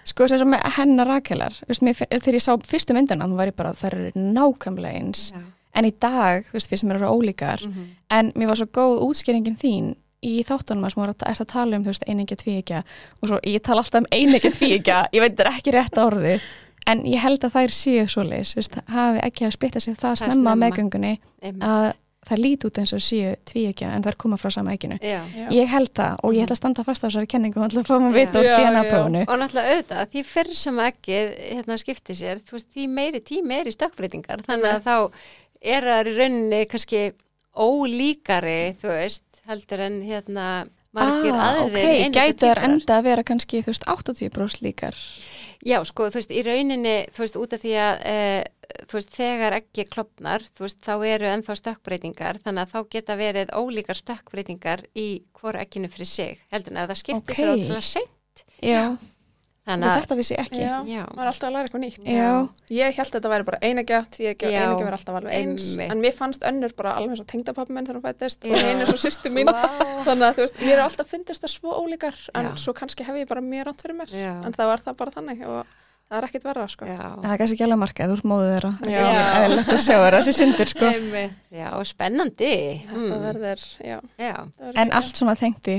[0.08, 3.72] Sko þess að með hennar rakelar, þegar ég sá fyrstu myndina, þá var ég bara,
[3.76, 5.24] þær eru nákvæmlega eins.
[5.34, 5.40] Já.
[5.78, 7.88] En í dag, þú veist, fyrst sem eru ólíkar, Mhm.
[8.10, 9.90] en mér var svo góð útskýringin þín
[10.24, 12.80] í þáttunum að sem var að, tala um, þú veist, einingja tvíekja
[13.22, 16.40] og svo, ég tala alltaf um einingja tvíekja, ég veit þetta er ekki rétt orðið,
[16.88, 20.16] en ég held að þær séu svoleiðis, þú veist, hafi ekki að splitta sig það
[20.16, 21.12] Það er snemma meðgöngunni
[21.60, 21.92] að
[22.28, 25.20] það líti út eins og séu tvíekja en þær koma frá sama já.
[25.54, 27.88] Ég held það og ég ætla að standa fast á þessari kenningu og ætla að
[27.88, 28.56] fá maður að vita já.
[28.58, 29.22] DNA-prófunu.
[29.24, 33.58] Og náttúrulega auðvitað, því fyrr sem ekki hérna, skipti sér, þú veist, því meiri tími
[33.58, 34.96] er í stökkbreytingar, þannig að þá
[35.76, 37.04] er það í rauninni kannski
[37.58, 40.48] ólíkari, þú veist, heldur en hérna
[40.96, 42.64] margir ah, aðrir ok, gætu tvíburar.
[42.68, 45.00] enda að vera kannski, þú veist, 80% líkar.
[45.66, 49.14] Já, sko, þú veist, í rauninni, þú veist, út af því að, e, þú veist,
[49.16, 53.98] þegar ekki klopnar, þú veist, þá eru ennþá stökkbreytingar, þannig að þá geta verið ólíkar
[53.98, 55.08] stökkbreytingar í
[55.40, 57.58] hvora ekkinu fyrir sig, heldur en að það skiptir sér Ok.
[57.58, 58.44] ótrúlega seint.
[58.62, 58.84] Já,
[59.68, 60.60] Þannig að, þetta vissi ég ekki.
[60.64, 61.98] Já, já, maður er alltaf að læra eitthvað nýtt.
[62.08, 62.30] Já.
[62.78, 65.66] Ég held að þetta væri bara Já, einegja verið alltaf alveg eins.
[65.76, 65.92] einmitt.
[65.92, 68.54] En mér fannst önnur bara alveg eins og tengdapappi minn þegar hún fættist Já.
[68.54, 69.50] og hinn er svo sýstu mín.
[69.50, 69.66] Vá.
[70.08, 72.56] Þannig að þú veist, mér er alltaf fyndist það svo ólíkar en Já.
[72.64, 74.08] svo kannski hef ég bara mjög ránt fyrir mér.
[74.14, 74.32] Já.
[74.46, 75.66] En það var það bara þannig og
[76.08, 76.86] það er ekkit verra, sko.
[76.88, 78.70] það er kannski ekki alveg markað, þú ert móðið þeirra.
[78.88, 80.86] Er lett að sjá þeirra þessi syndur, sko.
[80.88, 81.34] Einmitt.
[81.52, 82.48] Já, og spennandi.
[82.88, 83.26] Þetta Mm.
[83.26, 83.98] verður, já.
[84.80, 85.74] En allt svona þengti,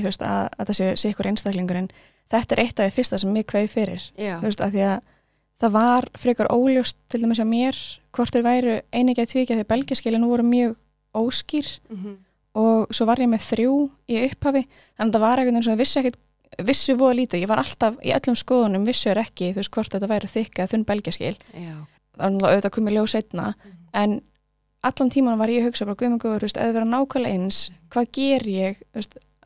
[2.30, 4.08] að, að þetta er eitt af því fyrsta sem ég kveið fyrir,
[4.44, 5.02] veist, að að
[5.60, 7.76] það var frekar óljóst til dæmis að mér
[8.16, 10.76] hvort þeir væru einingja tvíkja því belgiskilin voru mjög
[11.14, 11.80] óskýr.
[11.90, 12.18] Mhm.
[12.60, 13.74] og svo var ég með þrjú
[14.10, 14.68] í upphafi
[14.98, 16.18] þannig að það var veginn sem ég vissi ekkit
[16.66, 19.94] vissu voða lítið, ég var alltaf í öllum skoðunum vissu er ekki, þú veist, hvort
[19.94, 23.56] þetta væri þykka þunn belgjaskil, er náttúrulega auðvitað komið ljóð setna,
[23.94, 24.22] en
[24.84, 27.36] allan tíman var ég að hugsa bara guðmengur, eða vera nákvæmlega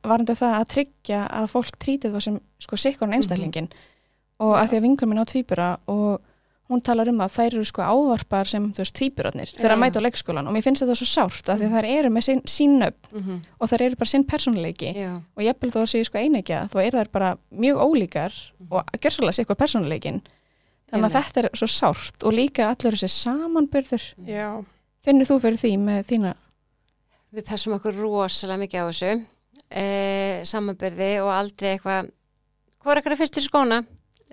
[0.03, 3.71] ég, varandi það að tryggja að fólk trítið það sem sko sikkurinn einstaklingin
[4.43, 6.21] og að því að vingur minn á tvíbura og
[6.71, 9.75] hún talar um að þær eru sko ávarpar sem þú veist tvíburarnir þegar Já.
[9.75, 12.11] að mæta á leikskólan og mér finnst þetta svo sárt að því að þær eru
[12.15, 15.11] með sín, sín nöfn Mm og þær eru bara sinn persónuleiki Já.
[15.35, 18.39] og jafnvel þó að séu sko einegja þá eru þær bara mjög ólíkar
[18.69, 20.21] og gjörsalega sikkur persónuleikin
[20.91, 24.49] þannig að þetta er svo sárt og líka allur þessi samanbyrður Já,
[25.03, 26.33] finnir þú fyrir því með þína
[27.33, 29.13] Við passum okkur rosalega mikið á þessu
[29.73, 29.85] e,
[30.49, 32.09] samanbyrði og aldrei eitthvað
[32.83, 33.81] hvað er eitthvað fyrst til skóna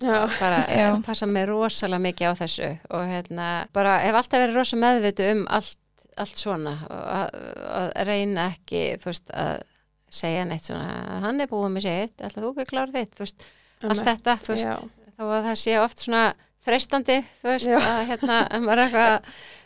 [0.02, 0.86] já, bara Já.
[0.90, 5.28] eh, passa mig rosalega mikið á þessu og hérna bara hef alltaf verið rosa meðvitu
[5.34, 5.76] um allt,
[6.20, 7.40] allt svona og að,
[7.80, 9.64] að reyna ekki þú veist að
[10.10, 13.26] segja neitt svona hann er búið með sitt, ætla þú ekki að klára þitt þú
[13.26, 13.44] veist,
[13.86, 14.76] allt þetta, þú veist Já,
[15.20, 16.24] þó að það sé oft svona
[16.66, 17.78] freistandi, þú veist, Já.
[17.78, 19.12] að hérna, að maður er eitthvað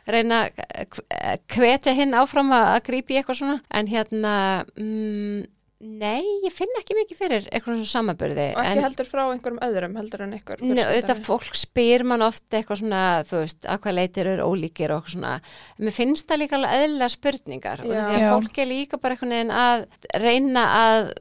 [0.05, 4.35] að reyna að hv- hvetja hinn áfram að, í eitthvað svona, en hérna
[4.77, 5.41] mm,
[5.85, 9.61] nei, ég finn ekki mikið fyrir eitthvað svona samanbyrði og ekki en heldur frá einhverjum
[9.67, 13.85] öðrum heldur en ykkur Nei, auðvitað fólk spyr mann oft eitthvað svona, þú veist, að
[13.85, 15.37] hvað leitir eru ólíkir og eitthvað svona,
[15.77, 18.01] en mér finnst það líka alveg eðlilega spurningar og Já.
[18.01, 18.33] því að Já.
[18.35, 19.87] fólk er líka bara einhvern veginn að
[20.25, 21.13] reyna að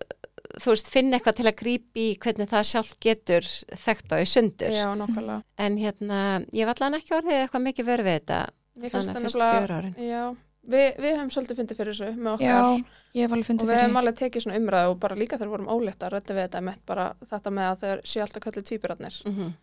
[0.63, 3.47] þú veist, finna eitthvað til að grípi í hvernig það sjálf getur
[3.83, 4.75] þekkt á í sundur.
[4.75, 5.39] Já, nákvæmlega.
[5.65, 6.19] En hérna,
[6.53, 8.41] ég var allan ekki orðið eitthvað mikið verið við þetta
[8.81, 10.21] þannig að fyrst fjör Já,
[10.65, 13.67] við, við höfum svolítið fundið fyrir þessu með okkar Já, ég hef alveg og fundið
[13.67, 14.01] við fyrir höfum því.
[14.03, 16.63] alveg tekið svona umræðu og bara líka þegar við vorum ólétt að rætta við þetta
[16.69, 19.21] með bara þetta með að þeir sé alltaf kallið tvíburarnir.
[19.29, 19.53] Mm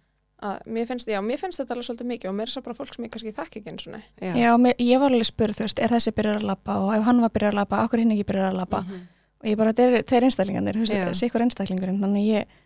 [0.41, 2.77] að mér finnst, já, mér finnst þetta alveg svolítið mikið og mér er svo bara
[2.79, 5.29] fólk sem ég kannski þekki ekki eins og nei Já, Já, mér, ég var alveg
[5.29, 7.83] spurð, þú veist, er þessi byrjar að labba og ef hann var byrjar að labba,
[7.85, 8.83] okkur hinn ekki byrjar að labba?
[8.87, 9.03] Mhm.
[9.41, 12.59] og ég bara, þetta er, þetta er einstaklingarnir, þú veist, þessi ykkur einstaklingurinn þannig ég,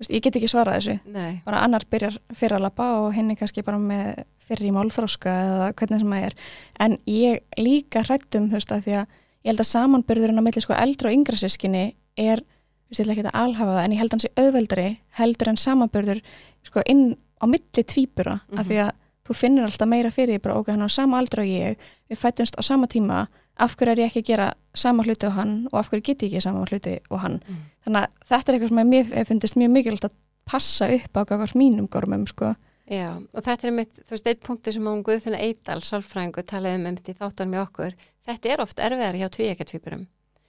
[0.00, 0.96] veist, ég get ekki svarað þessu.
[1.12, 4.74] Nei, bara annar byrjar fyrir að labba og hinn er kannski bara með fyrir í
[4.76, 6.36] málþróska eða hvernig sem það er.
[6.80, 9.06] En ég líka hrættum þú veist að því að
[9.46, 11.84] ég held að samanbyrðurinn á milli sko eldra og yngra sískinni
[12.18, 12.42] er,
[12.90, 14.86] ég ætla ekki að alhafa það en ég held að hann sé auðveldari
[15.20, 16.20] heldur en samanbyrður
[16.66, 17.04] sko inn
[17.38, 18.58] á milli tvíbura Mhm.
[18.58, 18.90] af því að
[19.26, 21.76] þú finnir alltaf meira fyrir því bara ok, hann er á sama aldra og ég
[22.10, 23.26] við fættumst á sama tíma
[23.58, 26.22] af hverju er ég ekki að gera sama hluti og hann og af hverju get
[26.22, 27.56] ég ekki sama hluti og hann Mm.
[27.86, 30.12] þannig að þetta er eitthvað sem mér hef fundist mjög mikilvægt að
[30.46, 31.22] passa upp á
[31.54, 32.54] mínum gormum sko.
[32.86, 36.78] Já, og þetta er mitt, þú veist, eitt punktur sem hún Guðfinna Eidal, sálfræðingu, talaði
[36.78, 37.96] um um því þáttan með okkur.
[38.26, 40.04] Þetta er oft erfiðar hjá tvíekjartvíburum.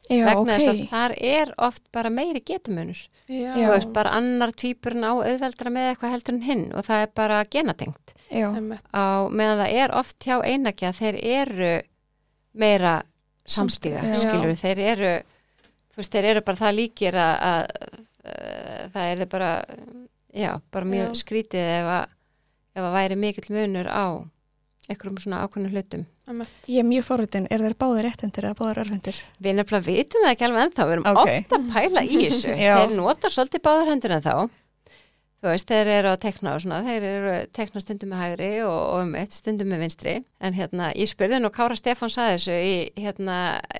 [0.07, 0.77] Já, vegna þess ok.
[0.77, 2.99] að þar er oft bara meiri getumunur.
[3.27, 7.03] Já, Þú veist, bara annar tvíburinn á auðveldra með eitthvað heldur en hinn og það
[7.03, 8.13] er bara genatengt.
[8.31, 8.85] Já, einmitt.
[8.95, 11.73] Á meðan það er oft hjá einakja, þeir eru
[12.57, 12.93] meira
[13.47, 14.15] samstíga, Já.
[14.21, 15.13] skilur þeir eru,
[15.91, 19.51] þú veist, þeir eru bara það líkir að, að, að það er bara,
[20.35, 21.19] já, bara mjög Já.
[21.21, 22.15] skrítið ef að,
[22.77, 24.05] ef að væri mikill munur á
[24.87, 26.03] einhverjum svona ákveðnum hlutum.
[26.67, 29.17] ég er mjög forritin, er þeir báðir réttendir eða báðir örfendir?
[29.43, 31.19] Við nefnilega vitum það ekki alveg ennþá, við erum Ok.
[31.33, 32.53] ofta að pæla í þessu.
[32.77, 34.35] Þeir nota svolítið báðar hendur en þá.
[35.37, 38.47] Þú veist, þeir eru að tekna og svona, þeir eru að tekna stundum með hægri
[38.65, 40.15] og, og um eitt stundum með vinstri.
[40.41, 43.35] En hérna, ég spurði nú Kára Stefán saði þessu, í, hérna,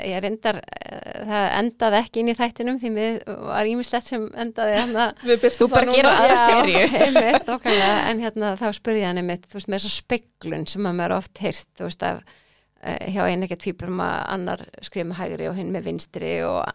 [0.06, 3.18] ég reyndar, eh, það endaði ekki inn í þættinum því við
[3.50, 5.08] var ímislegt sem endaði hérna.
[5.32, 6.24] Við byrtum Þú bara gera núna.
[6.28, 6.86] aðra seríu.
[7.08, 10.86] einmitt, nákvæmlega, en hérna þá spurði ég hann einmitt, þú veist, með þessa speglun sem
[10.92, 12.22] að maður oft heyrt, þú veist, af
[12.86, 16.70] eh, hjá einn ekkert tvíburum að annar skrifa með hægri og hinn með vinstri og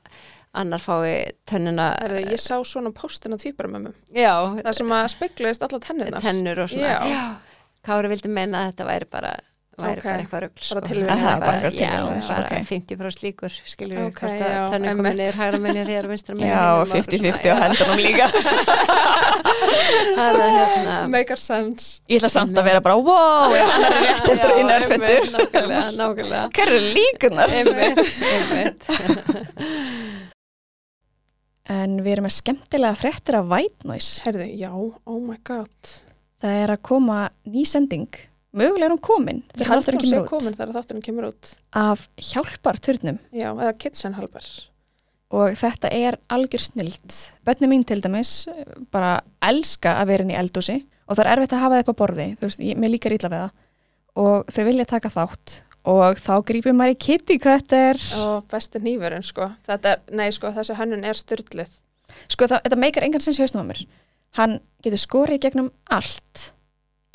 [0.55, 5.63] annar fái tönnuna Herðu, ég sá svona póstin á tvíburamömmum já, það sem að spegluðist
[5.69, 7.23] alla tennurnar tennur og svona Já.
[7.83, 9.33] Kári vildi meina að þetta væri bara
[9.83, 10.05] væri Ok.
[10.05, 10.75] bara eitthvað rugl sko.
[10.77, 11.09] Bara tilviljun.
[11.09, 12.53] Það Það er bara bara, eitthvað já, tilviljun, bara ok.
[12.69, 14.93] 50% líkur skilur við hvort já, að einmitt.
[15.01, 18.27] komið niður hægra menni þegar vinstra menni Já, 50-50 á hendunum líka.
[20.19, 24.53] það er hérna Make sense Ég ætla samt að vera bara, wow, hann er réttendur
[24.53, 25.09] og einu örfendur.
[25.09, 27.49] einmitt, nákvæmlega, nákvæmlega Hver eru líkunar?
[27.59, 27.99] einmitt,
[28.29, 28.81] einmitt
[31.71, 34.23] En við erum með skemmtilega fréttir af White Noise.
[34.25, 35.93] Herðu, já, oh my god
[36.43, 38.09] Það er að koma ný sending.
[38.53, 40.31] Mögulega er hún komin þegar þátturinn kemur út.
[40.33, 43.21] komin þegar þátturinn kemur út Af hjálparturnum.
[43.33, 44.49] Já, eða Kitchen Halber
[45.33, 47.15] og þetta er algjör snilt.
[47.47, 48.45] Bönni mín til dæmis
[48.93, 51.93] bara elska að vera inn í eldúsi og það er erfitt að hafa það upp
[51.93, 53.55] á borði, þú veist, ég, mér líkar illa við það
[54.23, 55.55] og þau vilja taka þátt
[55.85, 57.99] og þá grípum maður í kitty cutter.
[58.23, 61.79] og besti nýfurinn sko þetta nei sko, þessi hönnun er styrluð
[62.29, 63.79] Sko það, þetta meikar engan sinns hausnum á mér.
[64.37, 66.53] Hann getur skorið gegnum allt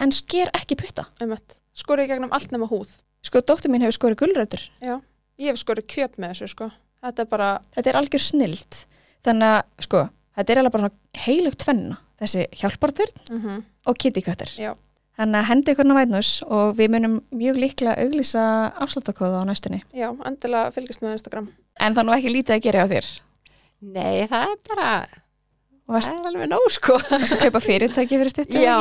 [0.02, 1.06] en sker ekki putta.
[1.22, 2.90] einmitt, skorið gegnum allt nema húð
[3.22, 4.64] Sko dóttir mín hefur skorið gulrætur.
[4.82, 6.72] ég hef skorið kjöt með þessu sko
[7.04, 8.86] þetta er bara, Þetta er algjör snilt.
[9.24, 10.02] Þannig að sko,
[10.36, 10.90] þetta er alveg bara
[11.28, 14.74] heilugt tvenna þessi hjálparturn Mm og kittyköttir Já.
[15.18, 18.44] Þannig að hendi ykkur á vætnus og við munum mjög líklega auglýsa
[18.86, 21.48] afsláttakóða á næstunni Já, endilega fylgist með Instagram.
[21.80, 23.10] en það er nú ekki lítið að gera á þér
[23.82, 24.92] Nei, það er bara,
[25.88, 26.96] og varst það er alveg nóg sko.
[27.12, 28.78] varst að kaupa fyrirtæki fyrir stuttu Já,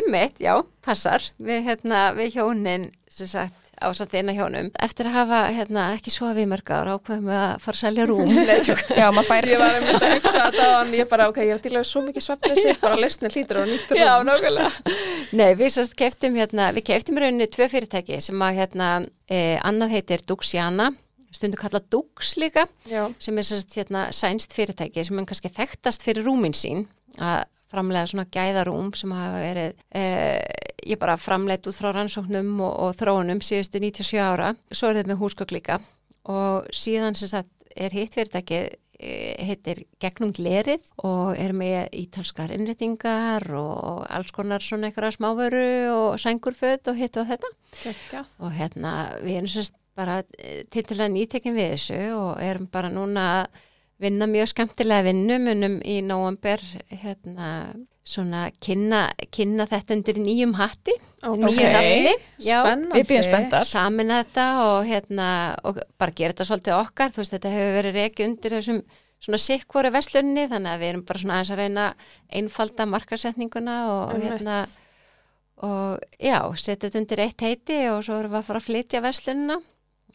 [0.00, 1.22] ymmit, já, passar.
[1.38, 4.70] Við, hérna, við hjónin, sem sagt, á samt eina hjónum.
[4.82, 8.06] Eftir að hafa, hérna, ekki svo við mörg ára ákveðum við að fara að selja
[8.08, 8.32] rúm.
[9.00, 11.60] Já, maður fær Ég var einmitt að hugsa þetta hann, ég bara, ok, ég er
[11.60, 14.96] að díla við svo mikið svefnleysi, bara lausnir hlýtur og nýttur Já, nákvæmlega.
[15.40, 18.90] Nei, við sérst keftum hérna, við keftum í rauninni tvö fyrirtæki sem að hérna,
[19.30, 20.90] eh, annað heitir Duxiana,
[21.34, 26.06] stundu kalla Dux líka, Já, sem er sérst hérna sænst fyrirtæki sem er kannski þekktast
[26.06, 26.86] fyrir rúmin sín
[27.18, 27.44] að
[27.74, 30.38] framlega svona gæðarúm sem hafa verið, eh,
[30.84, 35.12] ég bara framleitt út frá rannsóknum og, og þróunum síðustu 97 ára, svo er þetta
[35.12, 35.80] með húsgögg líka.
[36.30, 42.54] Og síðan sem sagt er hitt fyrirtæki eh, heitir Gegnum Glerið og er með ítalskar
[42.54, 47.54] innréttingar og alls konar svona einhverja smávöru og sængurföt og hitt og þetta.
[47.82, 48.24] Gekkja.
[48.38, 50.22] og hérna við erum sérst bara
[50.72, 53.62] titilega nýtekin við þessu og erum bara núna að
[54.02, 55.38] vinna mjög skemmtilega vinnu.
[55.42, 57.48] Munum í nóamber hérna
[58.04, 60.92] svona kynna, kynna þetta undir nýjum hatti,
[61.24, 62.12] Ok, nýju nafni
[62.44, 62.98] já, spennandi.
[62.98, 63.64] Við bíðum spenntar.
[63.64, 65.28] samina þetta og hérna
[65.64, 68.82] og bara gera þetta svolítið okkar, þú veist þetta hefur verið reiki undir þessum
[69.24, 71.84] svona sikkvoru verslunni þannig að við erum bara svona aðeins að reyna
[72.36, 74.26] einfalda markasetninguna og Einmitt.
[74.34, 74.56] hérna
[75.64, 79.00] og já, setja þetta undir eitt heiti og svo erum við að fara að flytja
[79.04, 79.56] verslunina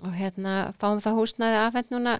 [0.06, 2.20] og hérna fáum það húsnæði afhend núna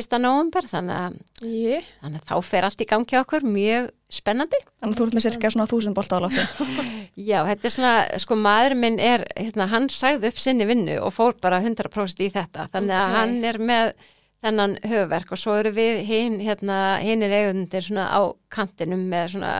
[0.00, 4.58] fyrsta nóvumber þannig Ég, þannig að þá fer allt í gangi okkur mjög spennandi.
[4.80, 6.46] þannig að þú ert með cirka svona þúsund bolta á lofti
[7.30, 7.92] Já, þetta er svona,
[8.22, 12.30] sko maður minn er, hérna, hann sagði upp sinni vinnu og fór bara 100% í
[12.34, 13.16] þetta þannig að Ok.
[13.20, 13.92] hann er með
[14.40, 19.34] þennan höfverk og svo eru við hinn, hérna, hinn er eigundir svona á kantinum með
[19.34, 19.52] svona,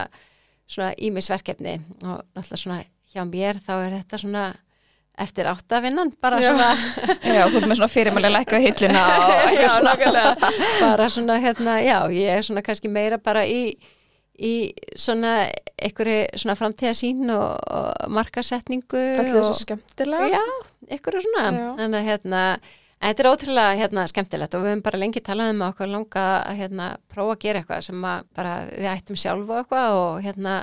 [0.65, 2.79] svona ímisverkefni og náttúrulega svona
[3.13, 4.45] hjá mér þá er þetta svona
[5.19, 6.51] eftir áttavinnan, bara Já.
[6.53, 6.69] svona
[7.35, 10.51] já, þú ert með svona fyrirmæli lækka á hilluna og já, nákvæmlega
[10.81, 13.75] bara svona hérna, já, ég er svona kannski meira bara í,
[14.39, 14.53] í
[14.95, 15.33] svona
[15.81, 20.31] einhverju svona framtíðasín og, og markasetningu og, þessu skemmtilega.
[20.31, 20.43] já,
[20.89, 21.65] einhverju svona Já.
[21.81, 22.43] þannig að hérna,
[23.01, 25.91] en þetta er ótrúlega hérna skemmtilegt og við höfum bara lengi talað um að okkur
[25.91, 29.99] langa að hérna prófa að gera eitthvað sem að bara við ættum sjálf og eitthvað
[29.99, 30.55] og hérna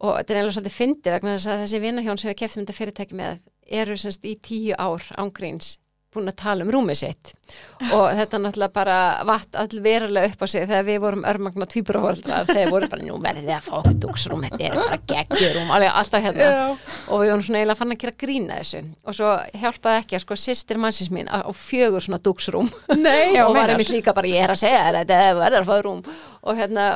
[0.00, 2.78] og þetta er eiginlega svolítið fyndi vegna þess að þessi vinahjón sem við keftum þetta
[2.78, 3.44] fyrirtæki með
[3.80, 5.76] eru semst í tíu ár ángríns
[6.14, 7.32] búin að tala um rúmið sitt.
[7.92, 8.96] Og þetta náttúrulega bara
[9.28, 13.18] vatt all verulega upp á sig þegar við vorum örmagna tvíburahóldra þegar voru bara nú
[13.24, 16.48] verðið að fá okkur duksrúm þetta er bara geggjurúm, alltaf hérna.
[16.48, 16.64] Já.
[17.08, 18.82] og við vorum svona eiginlega fann að gera grína þessu.
[19.04, 23.74] Og svo hjálpaði ekki að sko sýstir mannsins mín á fjögur svona duksrúm og var
[23.74, 26.02] einmitt líka bara ég er að segja þetta er verður að fá rúm.
[26.48, 26.90] Og hérna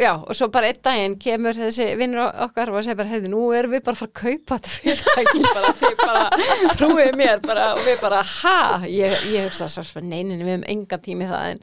[0.00, 3.46] já, og svo bara einn daginn kemur þessi vinnur okkar og segir bara heiði, nú
[3.56, 5.44] erum við bara að fara að kaupa þetta fyrirtæki.
[5.56, 8.56] Bara því bara trúið mér bara, og við bara ha,
[8.86, 11.54] ég, ég hugsa svo neinin við hefum engan tími það.
[11.54, 11.62] En,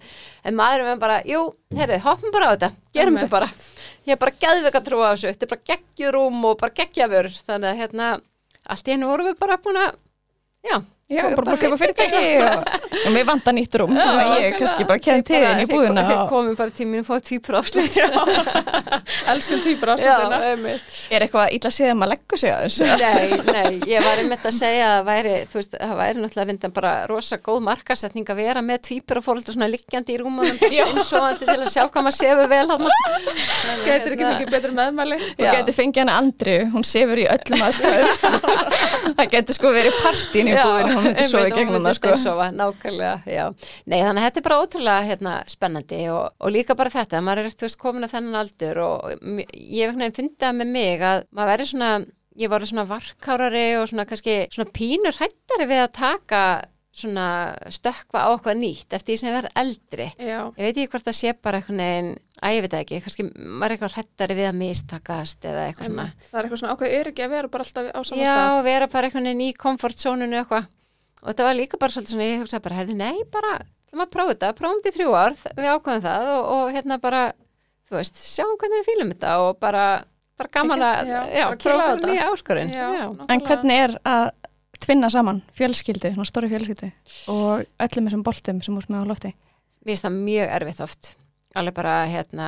[0.50, 1.44] en maðurinn við bara, jú,
[1.78, 3.52] heyrði, hoppum bara á þetta gerum þetta bara.
[4.08, 7.32] Ég er bara geðveik að trúa á þessu, þetta er bara geggjurúm og bara geggjafur,
[7.48, 8.12] þannig að hérna
[8.68, 9.98] allt í hennu vorum við bara búin að
[10.68, 10.78] já,
[11.08, 12.66] Já, bara bara kaupa fyrirtæki og,
[13.16, 16.24] mér vantar nýtt rúm þannig að ég kannski bara kem til þinn í búðina Þeir
[16.28, 17.96] komum bara tíminn og fóðu tvípur afslut
[19.32, 20.40] elskum ástæðina.
[20.50, 20.98] einmitt.
[21.16, 24.20] er eitthvað illa að segja að maður leggur sig á þessu Nei, nei, ég var
[24.20, 28.28] einmitt að segja að væri, þú veist, það væri náttúrulega reyndan bara rosa góð markasetning
[28.28, 31.86] að vera með tvípur og fóröldur svona liggjandi í rúmunum eins og til að sjá
[31.88, 32.84] hvað maður sefur vel hann
[33.88, 35.18] Gætir ekki mikið betur meðmæli.
[40.98, 43.46] Hún myndi svo í gegnum það sko Sofa, nákvæmlega, já.
[43.86, 47.44] Nei, þannig að þetta er bara ótrúlega hérna, spennandi og, og líka bara þetta, maður
[47.46, 51.54] er veist komin að þennan aldur og ég vegna fyndi það með mig að maður
[51.54, 51.92] verður svona,
[52.38, 56.42] ég var svona varkárari og svona kannski svona pínur hættari við að taka
[56.98, 57.26] svona
[57.70, 60.08] stökkva á okkur nýtt eftir því sem ég verð eldri.
[60.18, 62.10] Já, Ég veit ekki hvort það sé bara eitthvað neginn,
[62.42, 66.08] að ég veit ekki, kannski maður er eitthvað hrættari við að mistakast eða eitthvað svona.
[66.08, 66.32] einmitt.
[66.32, 68.64] það er eitthvað svona ákveð öryggi að vera bara alltaf á sama Já, stað.
[68.70, 70.68] vera bara einhvern veginn í komfortzónunu eitthvað.
[71.24, 73.54] Og þetta var líka bara svolítið svona, ég hugsaði bara, herði, nei, bara,
[73.90, 76.98] þú maður prófa þetta, prófum þetta í þrjú ár, við ákveðum það og, og hérna
[77.04, 77.22] bara,
[77.90, 79.86] þú veist, sjáum hvernig við fýlum þetta og bara,
[80.38, 82.12] bara gaman að, Já, já, prófa þetta.
[82.12, 82.28] nýja
[82.76, 83.02] Já.
[83.34, 84.26] En hvernig er að
[84.78, 86.92] tvinna saman fjölskyldu, svona stóri fjölskyldu
[87.34, 89.32] og öllum þessum boltum sem úr með á lofti
[89.88, 91.10] Mér finnst það mjög erfitt oft,
[91.58, 92.48] alveg bara, hérna,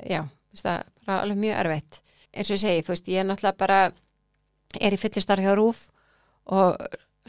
[0.00, 1.98] já, mér finnst það bara alveg mjög erfitt.
[2.32, 3.78] Eins og ég segi, þú veist, ég er náttúrulega bara,
[4.80, 5.22] er í fulli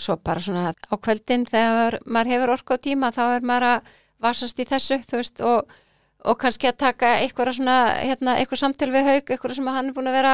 [0.02, 3.94] svo bara svona á kvöldin þegar maður hefur orku á tíma þá er maður að
[4.24, 5.70] vasast í þessu veist og,
[6.28, 9.96] og kannski að taka eitthvað svona, hérna, eitthvað samtil við haug, eitthvað sem hann er
[9.96, 10.34] búin að vera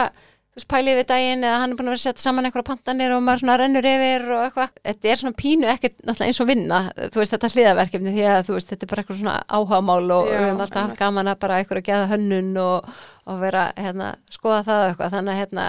[0.56, 3.14] veist, pælið við daginn eða hann er búin að vera að setja saman eitthvað pantanir
[3.16, 4.78] og maður svona rennur yfir og eitthvað.
[4.90, 8.54] Þetta er svona pínu ekkert náttúrulega eins og vinna, þú veist, þetta hliðaverkefni því að
[8.54, 11.60] veist, þetta er bara eitthvað svona áhagamál og við höfum alltaf haft gaman að bara
[11.60, 12.96] eitthvað að geða hönnun og,
[13.26, 15.68] og vera, hérna, skoða það og eitthvað, þannig að, hérna,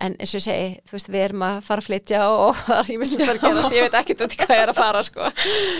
[0.00, 3.02] en eins og ég segi, þú veist, við erum að fara að flytja og ég
[3.04, 5.30] að að veit ekkert út í hvað ég er að fara, sko.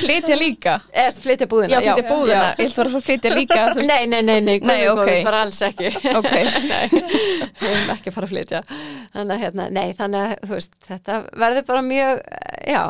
[0.02, 1.72] Flytja líka Eða flytja búðina.
[1.72, 3.60] Já, flytja búðina, ég ætla að fara að flytja líka.
[3.80, 5.02] Nei, nei, nei, nei, Nei, nei ok.
[5.04, 5.24] okay.
[5.26, 6.30] bara alls ekki Ok,
[6.72, 10.76] Nei, við erum ekki að fara að flytja Þannig að, hérna, nei, þannig að, veist,
[10.90, 12.22] þetta verður bara mjög,
[12.70, 12.82] já,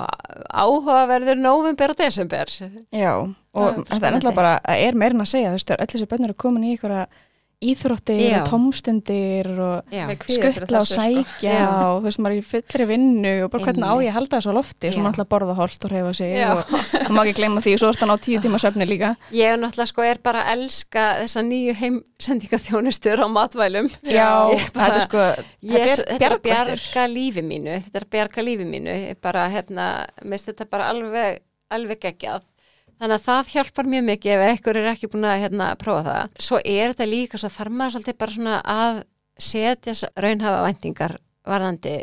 [0.64, 2.50] áhugaverður nóvember og desember
[2.90, 3.12] já
[3.50, 6.32] og Það er er náttúrulega bara, er meirinn að segja þú veist, öll þessi bönnur
[6.34, 7.06] er komin í einhverja
[7.60, 8.40] íþróttir Já.
[8.40, 9.90] og tómstundir og
[10.24, 10.96] skuttla og sko.
[10.96, 11.64] sækja Já.
[11.68, 14.38] og þú veist, maður er í fullri vinnu og bara hvernig á ég að halda
[14.38, 15.02] þessu á lofti Já.
[15.10, 16.48] ætla að borða holt og reyfa sig Já.
[16.54, 19.52] og það má ekki gleyma því, svo er þetta á tíu tíma söfni líka Ég
[19.52, 24.88] er náttúrulega sko er bara að elska þessa nýju heimsendingaþjónustur á matvælum Já, Ég þetta
[24.94, 25.26] er sko
[25.60, 29.90] Ég, þetta er bjarga lífi mínu þetta er bjarga lífi mínu ég bara, hérna,
[30.24, 32.46] mist þetta bara alveg alveg geggjað
[33.00, 36.34] þannig að það hjálpar mjög mikið ef einhver er ekki búin að hérna, prófa það
[36.46, 39.00] svo er þetta líka, svo þarf maður svolítið bara svona að
[39.40, 41.16] setja raunhafa væntingar
[41.48, 41.94] varðandi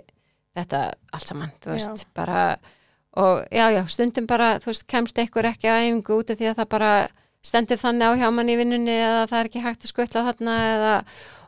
[0.58, 0.82] þetta
[1.14, 2.10] allt saman, þú veist, Já.
[2.18, 2.42] bara
[3.18, 6.50] og já, já, stundum bara þú veist, kemst einhver ekki að æfingu út af því
[6.52, 6.92] að það bara
[7.46, 10.56] stendur þannig á hjá mann í vinnunni eða það er ekki hægt að skutla þarna
[10.74, 10.96] eða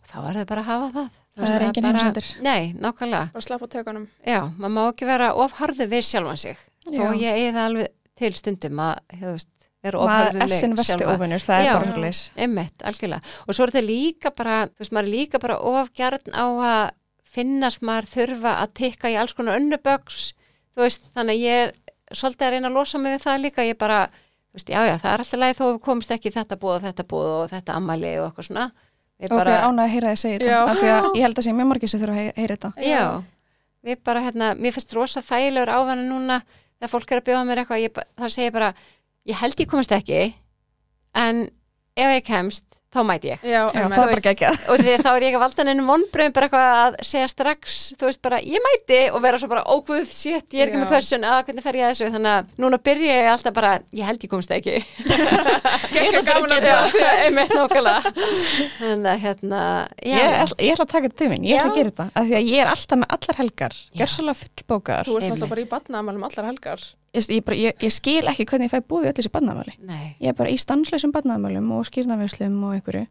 [0.09, 2.29] þá er það bara að hafa það Þú Það er veist, engin bara- heimsendir.
[2.43, 4.07] Nei, nákvæmlega Bara slappa tökunum.
[4.27, 6.57] Já, maður má ekki vera ofharðu við sjálfan sig
[6.91, 6.99] Já.
[7.05, 7.87] og ég eigi það alveg
[8.19, 9.49] til stundum að, veist,
[9.83, 11.71] vera við er sinn mig vesti óvinnur, það Já.
[11.71, 13.35] er bara svolítið Einmitt, algjörlega.
[13.45, 16.81] Og svo er þetta líka bara, þú veist, maður er líka bara ofgjarn á að
[17.29, 20.33] finnast maður þurfa að tikka í alls konar önnuböks,
[20.75, 23.65] þú veist, þannig að ég er svolítið að reyna að losa mig við það líka,
[23.69, 23.99] ég bara,
[24.55, 26.75] veist, já, já, það er alltaf leið þó að við komist ekki í þetta búð
[26.75, 28.67] og þetta búð og þetta ammæli og eitthvað svona.
[29.19, 30.47] Ég og hver ánægði að heyra þið segja Já.
[30.47, 32.55] þetta af því að ég held að sé mjög margir sem þurfa að hey- heyra
[32.55, 33.01] þetta Já,
[33.83, 36.37] við bara hérna, mér finnst rosa þægilegur ávana núna
[36.79, 38.73] þegar fólk er að bjóða mér eitthvað, þá segir ég bara,
[39.29, 40.21] ég held ég komast ekki,
[41.19, 41.45] en
[41.99, 43.41] ef ég kemst, þá mæti ég.
[43.45, 45.89] Já, Já, það bara geggjað Og því að þá er ég ekki að valda nefnum
[45.91, 49.63] vonbröðum bara eitthvað að segja strax, þú veist bara, ég mæti og vera svo bara,
[49.69, 50.83] óguð, shit, ég er ekki Já.
[50.83, 53.73] með pössun, að hvernig fer ég að þessu, þannig að núna byrja ég alltaf bara,
[53.99, 54.75] ég held ég komast ekki.
[55.93, 57.11] Gekka gaman að Já, bjóða.
[57.25, 58.13] einmitt nákvæmlega.
[58.79, 59.61] Þannig að hérna,
[60.01, 60.15] já.
[60.17, 62.29] ég, ætla- ég ætla að taka þetta til minn, ég ætla að gera þetta af
[62.29, 65.69] því að ég er alltaf með allar helgar gjörsalega fullbókar Þú ert alltaf bara í
[65.75, 66.83] badnaðamælum allar helgar.
[67.13, 70.15] Ég, bara- ég, ég skil ekki hvernig ég fæ búið í öll þessi barnaðamæli Nei,
[70.21, 73.07] ég er bara í stanslösum barnaðamælum og skýrnaverslum og einhverju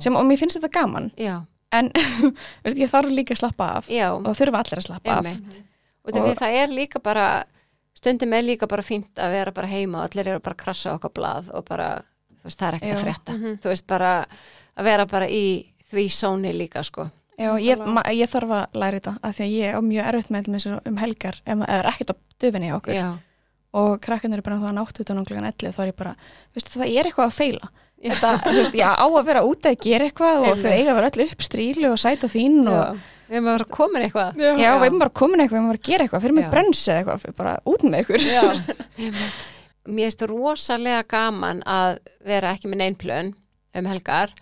[0.00, 1.10] sem, og mér finnst þetta gaman.
[1.18, 1.40] Já,
[1.72, 1.88] en
[2.62, 4.12] veist, ég þarf líka að slappa af já.
[4.14, 5.26] og þurfa allir að slappa af.
[5.26, 5.62] Einmitt.
[6.06, 7.44] Og, og Og- það er líka bara
[7.98, 10.94] stundum er líka bara fínt að vera bara heima og allir eru bara að krassa
[10.94, 11.88] okkar blað og bara,
[12.44, 13.32] veist, það er ekkert að frétta.
[13.38, 13.58] Mhm.
[13.62, 14.12] þú veist, bara
[14.78, 15.42] að vera bara í
[15.92, 17.10] því sóni líka, sko.
[17.38, 17.78] Já, ég,
[18.14, 21.40] ég þarf að læra þetta af því að ég er mjög erfitt með um helgar
[21.44, 22.94] ef maður er ekkert á döfinni okkur.
[22.94, 23.08] Já,
[23.72, 26.12] og krakkarnir eru bara þá að nátt utan um klukkan 11 þá er ég bara,
[26.52, 27.70] veistu, það er eitthvað að feila.
[28.02, 30.96] Þetta, þú veist, já, á að vera úti að gera eitthvað og þau eiga að
[30.98, 32.98] vera öll upp strílu og sæt og fín og
[33.28, 34.40] við erum vera komin eitthvað.
[34.42, 34.70] Já, Já.
[34.80, 36.50] við erum bara komin eitthvað, við erum bara að gera eitthvað fyrir mig Já.
[36.52, 38.26] brönns eða eitthvað, bara út með ykkur.
[38.26, 38.42] Já.
[39.92, 41.96] Mér finnst rosalega gaman að
[42.26, 43.32] vera ekki með neinplön
[43.78, 44.34] um helgar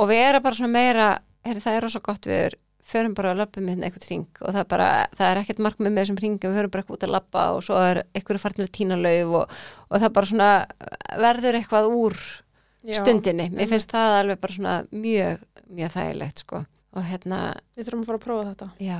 [0.00, 1.06] og vera bara svona meira
[1.46, 2.56] heyri, það er rosa gott við
[2.90, 5.92] förum bara að labba með eitthvað ring og það er bara, það er ekkert markmið
[5.94, 8.68] með þessum ringum, við förum bara eitthvað út að labba og svo er eitthvað farnir
[8.68, 9.56] að tína lauf og,
[9.88, 10.50] og það bara svona
[11.24, 12.20] verður eitthvað úr
[12.80, 12.96] Já.
[13.00, 17.40] stundinni, mér finnst það alveg bara svona mjög, mjög þægilegt sko og hérna,
[17.76, 18.70] Við þurfum að fara að prófa þetta.
[18.82, 18.98] já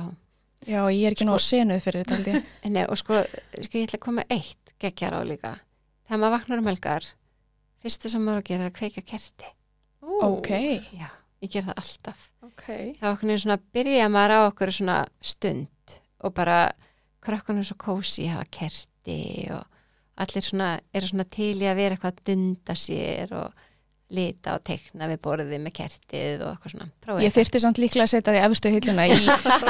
[0.61, 2.41] já, ég er ekki nóg senuð fyrir þetta.
[2.75, 3.23] Nei, og sko,
[3.57, 5.55] sko, ég ætla að koma eitt geggjar á líka.
[6.05, 7.07] Þegar maður vaknar um helgar,
[7.81, 9.49] fyrsta sem maður að gera er að kveika kerti.
[10.21, 10.51] ok,
[10.97, 11.09] Já,
[11.41, 12.29] ég ger það alltaf.
[12.45, 12.67] Ok.
[12.67, 16.61] Það var okkur svona, byrja maður á okkur svona stund og bara
[17.21, 19.65] krökkunum svo kósi hafa kerti og
[20.21, 23.67] allir svona, eru svona til í að vera eitthvað að dunda sér og
[24.11, 26.87] lita og tekna við borðið með kertið og eitthvað svona.
[27.05, 29.19] Prófið ég þyrfti samt líklega að setja því efstu hilluna í,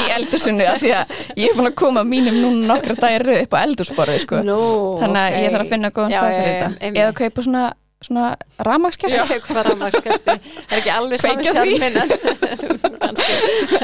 [0.02, 3.54] í eldursunni af því að ég er búin að koma mínum núna nokkra dagir upp
[3.54, 4.42] á eldursborði sko.
[4.48, 4.58] Nú,
[5.04, 7.64] þannig að ég þarf að finna góðan stað fyrir þetta eða kaupa svona,
[8.02, 8.26] svona
[8.66, 10.36] ramagskerti Já, hvað rafmagnskerti.
[10.36, 11.46] Það er ekki alveg því.
[11.52, 12.12] sjálfinn en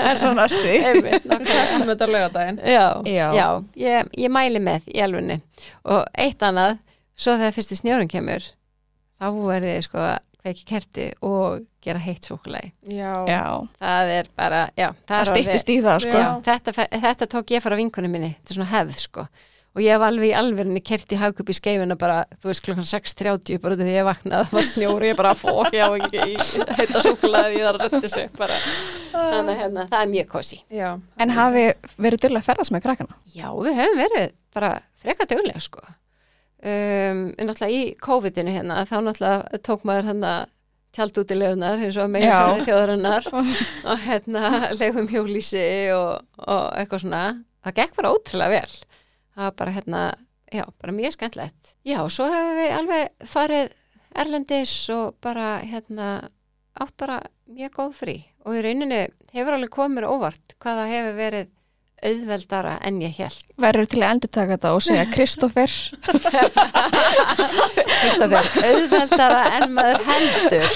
[0.11, 0.45] er svona
[0.91, 2.61] Einmitt, Við testum þetta lögadaginn.
[2.65, 3.27] Já, Já.
[3.37, 3.47] já.
[3.83, 5.39] ég, ég mæli með í alfunni
[5.85, 6.79] og eitt annað,
[7.17, 8.45] svo þegar fyrsti snjórun kemur
[9.17, 10.07] þá er þið sko
[10.47, 12.27] kveiki kerti og gera heitt
[13.27, 13.43] já,
[13.81, 16.17] Það er bara, já, það það stýttist í það sko.
[16.21, 19.27] Já, þetta, þetta tók ég fara vinkunni minni, þetta er svona hefð sko
[19.77, 22.87] og ég hef alveg í alverinni kert í hagkup í skeifina bara, þú veist, klokkan
[22.89, 25.89] 6.30 bara út af því ég vaknaði, það var snjóri ég bara fók, ég á
[25.99, 26.39] ekki í
[26.79, 28.57] heita súkulaði ég þarf að röndi sig bara.
[29.13, 30.89] Þannig að hérna, það er mjög kosi Já,
[31.21, 31.63] En hafi
[31.95, 33.21] verið dyrlega að ferðast með krakkana?
[33.37, 35.85] Já, við höfum verið bara freka duglega sko.
[36.57, 40.35] Um, en náttúrulega í COVID-inu hérna þá náttúrulega tók maður hérna
[40.97, 42.39] tjald út í legunar eins og Já.
[42.65, 43.27] þjóðarinnar
[43.93, 47.25] og hérna legum hjólísi og, og eitthvað svona.
[47.67, 48.77] Það gekk bara ótrúlega vel
[49.37, 50.05] það var bara hérna,
[50.49, 53.75] já, bara mjög skemmtlegt já, svo hefur við alveg farið
[54.17, 56.07] erlendis og bara hérna
[56.77, 58.15] átt bara mjög góð frí.
[58.45, 61.53] Og í rauninni hefur alveg komið óvart hvað það hefur verið
[61.97, 65.71] auðveldara en ég held Verður til að endur taka þetta og segja Kristoffer
[68.01, 70.69] Kristoffer, auðveldara en maður heldur.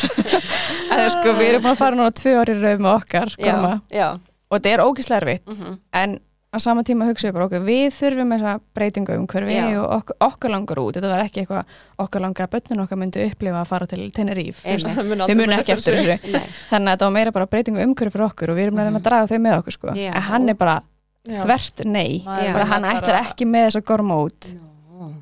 [0.91, 4.07] Að sko við erum að fara núna tvö ári rauð með okkar já, koma, já.
[4.49, 6.19] Og þetta er ógislega erfitt mm en
[6.51, 9.65] á sama tíma hugsa ég bara okkur við þurfum þessa breytingu um hverfi Já.
[9.79, 13.23] og okkur, okkur langar út þetta var ekki eitthvað okkur langar að börnun okkar myndi
[13.29, 16.95] upplifa að fara til það mun þau muni muna ekki eftir þessu Nei, þannig að
[16.97, 19.29] þetta var meira bara breytingu umhverfi fyrir okkur og við erum að reyna að draga
[19.31, 19.93] þau með okkur sko.
[19.95, 20.11] Já.
[20.11, 20.75] en hann er bara
[21.23, 21.39] Já.
[21.45, 22.51] þvert nei Já.
[22.57, 25.13] bara hann bara- ætlar ekki með þessa gorma út Nú.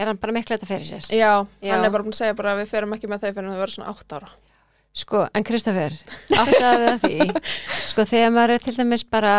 [0.00, 1.08] Er hann bara miklu þetta fyrir sér?
[1.10, 1.74] Já, Já.
[1.74, 3.56] hann er bara búin að segja bara að við ferum ekki með þau fyrir að
[3.56, 4.30] þau verður svona átt ára.
[5.00, 5.92] Sko, en Kristoffer,
[6.34, 7.26] áttaðu að því
[7.90, 9.34] sko, þegar maður er til dæmis bara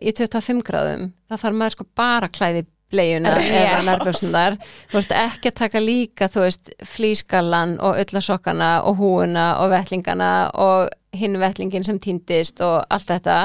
[0.00, 5.14] í 25 gráðum þá þarf maður sko bara að klæði bleiuna eða nærbjöksunar þú veist
[5.18, 11.38] ekki að taka líka þú veist flýskallan og öllasokkana og húuna og vettlingana og hinn
[11.40, 13.38] vettlingin sem týndist og allt þetta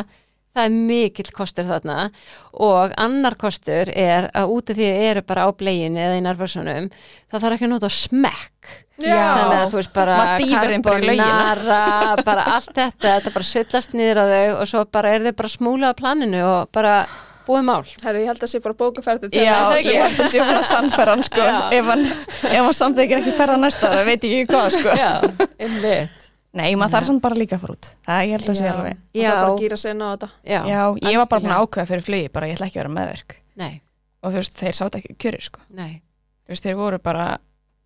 [0.55, 2.09] það er mikill kostur þarna
[2.65, 6.25] og annar kostur er að út af því að eru bara á bleginu eða í
[6.25, 6.91] nærbjöksunum
[7.29, 8.77] það þarf ekki að nota smekk.
[8.99, 9.15] Já.
[9.15, 10.81] þannig að þú veist bara þeim
[12.27, 15.51] bara allt þetta þetta bara sullast niður á þau og svo bara er þau bara
[15.53, 16.95] smúla á planinu og bara
[17.49, 17.81] búið mál.
[18.03, 20.63] Herru, ég held að sé bara bókuferði til Já, næsta ég held að sé bara
[20.69, 21.47] sannferð hann sko.
[21.47, 21.59] Já.
[21.79, 22.05] ef hann,
[22.83, 24.97] samþykir ekki ferða næsta ára, veit ég ekki hvað sko.
[24.99, 25.11] Já,
[25.57, 26.18] einmitt
[26.59, 27.89] Nei, maður þarf samt bara líka að fara út.
[28.07, 28.99] Það ég held að sé Já, alveg.
[28.99, 30.29] Og það er bara að gýra sinna á þetta.
[30.43, 32.83] Já, Já, ég var bara búin að ákveða fyrir flugi bara ég ætla ekki að
[32.83, 33.35] vera meðverk.
[33.59, 33.73] Nei,
[34.19, 35.63] og þú veist, þeir sátt ekki kjöri sko.
[35.79, 35.91] Nei,
[36.43, 37.27] þú veist, þeir voru bara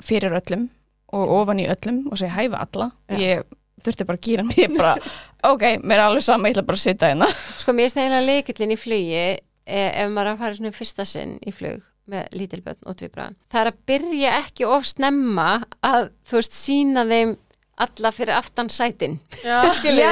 [0.03, 0.67] fyrir öllum
[1.13, 2.89] og ofan í öllum og segja hæfa alla.
[3.13, 3.19] Já.
[3.21, 3.47] ég
[3.84, 4.93] þurfti bara að gýra ég bara,
[5.53, 7.30] ok, mér er alveg sama ég ætla bara að sitja hérna.
[7.59, 9.24] Sko mér er eiginlega leikillin í flugi
[9.65, 13.30] e, ef maður er að fara svona fyrsta sinn í flug með lítilbötn og tvibra
[13.51, 15.49] það er að byrja ekki of snemma
[15.86, 17.38] að þú veist sína þeim
[17.78, 19.15] alla fyrir aftan sætin.
[19.43, 20.11] Já, Já,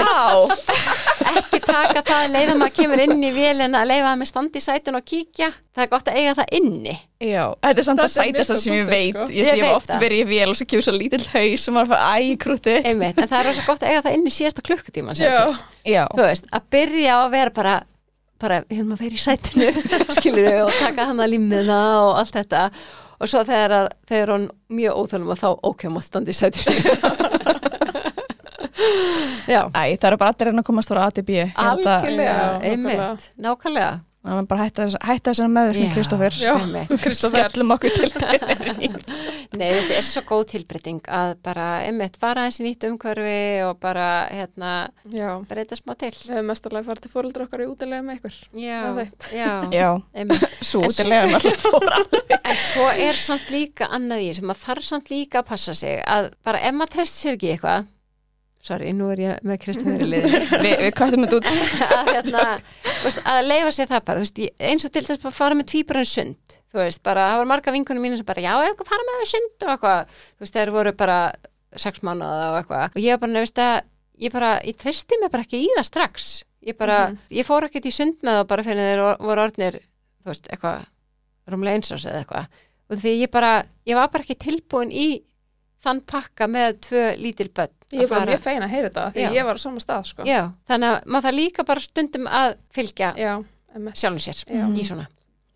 [1.31, 4.63] ekki taka það að leiða maður kemur inn í vélina að leiða maður standi í
[4.65, 5.51] sætin og kíkja.
[5.71, 6.95] Það er gott að eiga það inni.
[7.21, 9.13] Já, þetta er samt að Þetta er sæta það sem ég veit.
[9.15, 9.27] sko.
[9.29, 10.01] ég, Ég ég hef veit oft það.
[10.03, 13.21] verið í vél og svo kemur svo lítill haus og maður fara æ, krúti Einmitt,
[13.21, 14.65] en það er rosa gott að eiga það inni síðasta.
[15.85, 17.75] Já, þú veist, að byrja að vera bara
[18.41, 19.67] bara, við höfum að vera í sætinu
[20.17, 22.63] skilur og taka hana límiðna og allt þetta.
[23.21, 26.73] Og svo þegar að- þegar hún mjög óþölum og þá ok, maður standi í sætinu
[29.51, 31.35] æ, það eru bara allir enn að komast frá A til B.
[31.39, 32.37] Ég held að algjörlega,
[32.71, 33.29] einmitt.
[33.41, 33.91] Nákvæmlega,
[34.21, 35.93] það er bara hætta, þess- hætta þessari meðvirkni Já.
[35.95, 36.51] Kristoffer Já.
[36.61, 37.45] einmitt Kristoffer.
[37.49, 38.09] skellum okkur til
[39.59, 43.33] Nei, þetta er svo góð tilbreyting að bara, einmitt, fara eins í nýtt umhverfi
[43.65, 44.73] og bara, hérna
[45.11, 45.31] Já.
[45.49, 48.37] breyta smá til Við hefum mestarlega farið til fóreldra okkar í útilega með ykkur.
[48.61, 49.49] Já, Með já,
[49.81, 52.01] Já, einmitt svo En út í leðan alltaf fóra
[52.41, 55.97] En svo er samt líka annað í sem að þarf samt líka að passa sig
[56.05, 57.89] að bara ef maður treyst sér ekki eitthvað
[58.61, 61.51] sorry, nú er ég með Kristoffer í liðinu Vi, Við köttum þetta út.
[61.97, 62.43] Að, hérna,
[63.03, 65.69] veist, að leifa sér það bara veist, ég- eins og til þess að fara með
[65.73, 69.03] tvíburinn sund þú veist, bara, það var marga vinkunum mínu sem bara, já, ef fara
[69.07, 69.55] með þau sund?
[69.65, 70.13] og eitthvað.
[70.37, 71.17] Þú veist, þeir voru bara
[71.75, 72.85] sex mánuða og eitthvað.
[72.95, 73.73] Og ég var bara, nefnist að
[74.23, 76.29] ég bara, ég treysti mig bara ekki í það strax.
[76.63, 77.17] Ég bara, Mhm.
[77.41, 80.85] ég fór ekkert í sund með það bara fyrir þeir voru orðnir þú veist, eitthvað,
[81.51, 82.47] rúmlega eins ás eða eitthvað.
[82.91, 83.51] Og því ég bara,
[83.87, 85.07] ég var bara ekki tilbúin í
[85.85, 89.31] þann pakka með tvö lítil börn Ég fara- mjög fein að heyra þetta því Já.
[89.35, 90.23] ég var á sama stað sko.
[90.27, 93.09] Já, þannig að maður það líka bara stundum að fylgja
[93.95, 94.63] sjálfum sér Já.
[94.71, 95.07] í svona.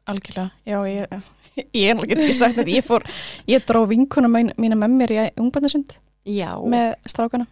[0.05, 1.15] Algjörlega, já, ég,
[1.73, 3.05] ég er ekki ekki sagt þetta, ég fór,
[3.49, 5.95] ég dró vinkuna mín, mína með mér í ungbændasund
[6.26, 7.47] Já, með strákana,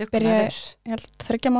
[0.00, 0.58] dugnaður.
[0.86, 1.52] Ég held þryggja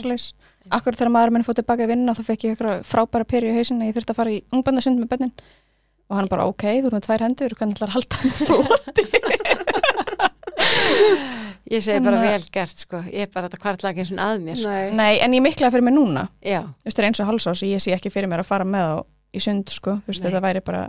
[0.00, 0.26] svoleiðis.
[0.70, 3.80] Akkur þegar maður minn fór tilbaka í vinna þá fekk ég frábæra peri í hausin
[3.80, 5.32] að ég þurfti að fara í ungbændasund með bönnin
[6.10, 8.96] og hann bara, ok, þú erum með tvær hendur, hvernig ætlar að halda hann flott?
[11.70, 14.56] ég segi bara vel gert sko Ég er bara þetta kvartlag eins og að mér
[14.58, 14.70] sko.
[14.72, 14.90] Nei.
[14.98, 17.62] Nei, en ég miklaði fyrir mig núna, Já, þú veist, það er eins og hálsás,
[17.66, 18.92] ég sé ekki fyrir mér að fara með á
[19.30, 20.28] í sund, sko, þú veist, Nei.
[20.32, 20.82] þetta væri bara,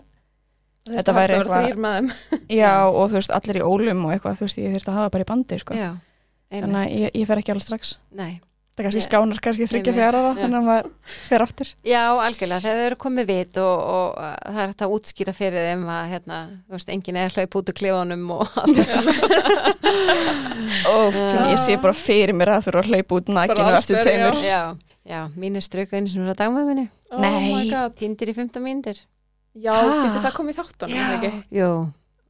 [0.82, 2.08] Þetta Þetta væri væri eitthvað- þrýr með þeim.
[2.62, 5.12] já, og þú veist, allir í ólum og eitthvað, þú veist, ég þurfti að hafa
[5.14, 5.72] bara í bandi, sko.
[5.78, 5.92] já
[6.52, 6.98] Þannig að einmitt.
[7.00, 7.84] ég, ég fer ekki alveg strax.
[8.18, 8.34] Nei,
[8.72, 11.72] Það er kannski skánar kannski þryggja fjara þannig að maður fer aftur.
[11.84, 15.66] Já, algjörlega, þegar þau eru komið vit og, og það er hægt að útskýra fyrir
[15.68, 16.38] þeim að hérna,
[16.70, 19.02] þú veist, enginn er hlaup út úr klefunum og allt þetta.
[20.94, 21.20] Og
[21.52, 24.40] ég sé bara fyrir mér að þú eru að hlaupa út alls eftir tveimur.
[24.48, 24.62] Já,
[25.12, 27.38] já, mín er strauka einu sinni frá dagmæminni, oh Nei.
[27.52, 29.04] my god tindir í 15 mínútur.
[29.52, 30.64] já, býtti það komið
[31.20, 31.34] ekki?
[31.60, 31.70] Jú,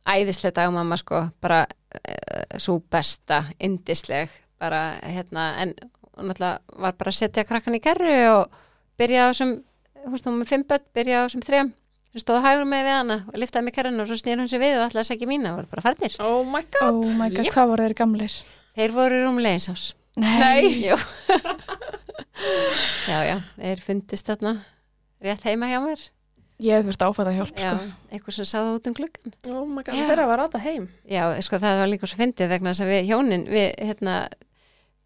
[0.09, 5.77] æðislega dagmamma sko, bara uh, svo besta, indisleg, bara hérna, en
[6.18, 8.57] náttúrulega var bara að setja krakkan í kerru og
[8.99, 9.53] byrja á þessum,
[10.07, 11.72] hún stóð með fimm börn, byrja á þessum þrejum,
[12.12, 14.64] hún stóð hægur með við hana og liftaði með kerruna og svo snýr hún sér
[14.64, 16.18] við og ætlaði að segja mína, voru bara farnir.
[16.20, 17.53] oh my god Oh my god, Jep.
[17.55, 18.38] hvað voru þeir gamlir?
[18.76, 19.89] Þeir voru rúmleginsás.
[20.16, 20.64] Nei.
[20.86, 20.95] Jú.
[23.12, 24.55] já, já, þeir fundist þarna
[25.22, 26.03] rétt heima hjá mér.
[26.62, 27.86] Ég hef þurft áfæða hjálp, Já, sko.
[28.14, 29.34] eitthvað sem sáða út um gluggan.
[29.49, 30.03] oh my god, Já.
[30.12, 33.07] þeirra var aða heim Já, sko það var líka svo fyndið vegna þess að við
[33.09, 34.18] hjónin, við hérna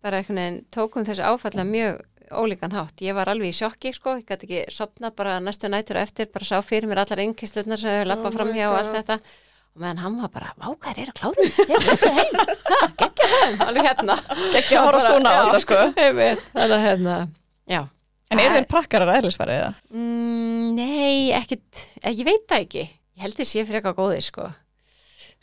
[0.06, 2.04] bara einhvern veginn tókum þessu áfalla mjög
[2.36, 3.02] ólíkan hátt.
[3.06, 6.30] Ég var alveg í sjokki sko, ég gæti ekki sopna bara næstu nætur og eftir,
[6.34, 9.20] bara sá fyrir mér allar einnkistlunar sem hefur lappað Oh fram hjá og allt þetta.
[9.76, 11.32] Og meðan hann var bara, vákar er þetta
[12.16, 12.38] heim,
[12.72, 14.18] ha, geggja þeim, alveg hérna.
[14.56, 15.80] Gekki að horfa svona á þetta, sko.
[16.56, 17.16] Þannig að hérna,
[17.76, 17.82] já.
[18.32, 19.74] En eru þeir prakkarar eðlisfærið eða?
[19.94, 22.86] Mm, nei, ekkit, ég veit það ekki.
[23.16, 24.48] Ég held þess ég frekar góði, sko.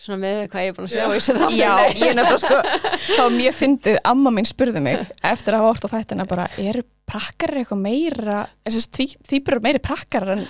[0.00, 1.54] Svona með hvað ég er búin að sjá í þessu þáttum.
[1.54, 2.56] Já, ég nefnilega sko,
[3.18, 4.98] þá mjög fyndið, amma mín spurði mig
[5.30, 9.80] eftir að hafa hort á þættina bara, eru prakkarar eitthvað meira, þessi þýpur eru meiri
[9.84, 10.42] prakkarar en,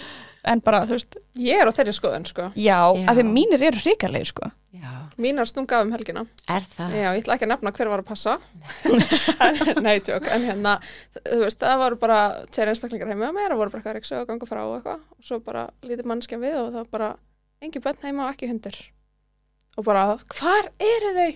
[0.48, 1.12] en bara, þú veist,
[1.42, 2.44] ég er á þeirri skoðun sko.
[2.56, 3.04] Já, Já.
[3.12, 4.44] að því mínir eru hrikalegi, sko.
[4.72, 4.88] Já,
[5.20, 6.24] mínar stunga um helgina.
[6.48, 6.96] Er það?
[6.96, 8.40] Já, ég ætla ekki að nefna hver var að passa.
[9.84, 10.80] Nei, tjók, en hérna
[11.18, 14.16] þú veist, það voru bara tveir einstaklingar heima með mér og voru bara eitthvað reyksu
[19.78, 21.30] og bara það var hvar eru þau?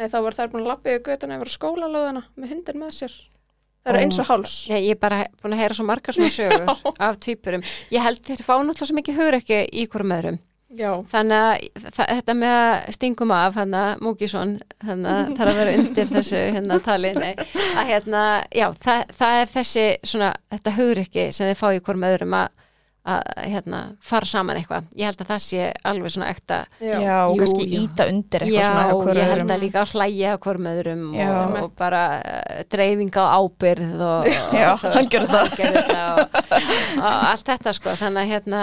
[0.00, 2.94] Nei, þá voru þær búin að lappa í götuna yfir á skólalóðina með hundin með
[3.00, 3.16] sér
[3.80, 6.30] Það eru eins og háls Já, ég er bara búin að heyra svo margar svona
[6.36, 7.62] sögur af tvípurum.
[7.94, 10.38] Ég held þeir fá náttúrulega svo mikið hugur ekki í hverjum öðrum.
[10.78, 14.02] Já, Þannig að þa- þetta með að stingum af, hann að
[14.86, 17.32] það er að vera undir þessu hérna tali, nei,
[17.74, 18.20] að hérna,
[18.54, 22.36] já, það, það er þessi svona, þetta hugur ekki sem þeir fá í hverjum öðrum
[22.38, 22.54] að,
[23.08, 24.88] að hérna, fara saman eitthvað.
[25.00, 27.78] Ég held að það sé alveg svona ekta já, Já, og kannski jú.
[27.86, 31.06] íta undir eitthvað Já, svona hvoru ég held að líka að hlæja á hvorm öðrum
[31.16, 31.30] Já.
[31.30, 34.28] og, og bara uh, dreifing á ábyrð og,
[34.60, 35.42] Já, hann gerði
[35.88, 36.22] það.
[37.00, 38.62] og allt þetta sko, þannig að hérna,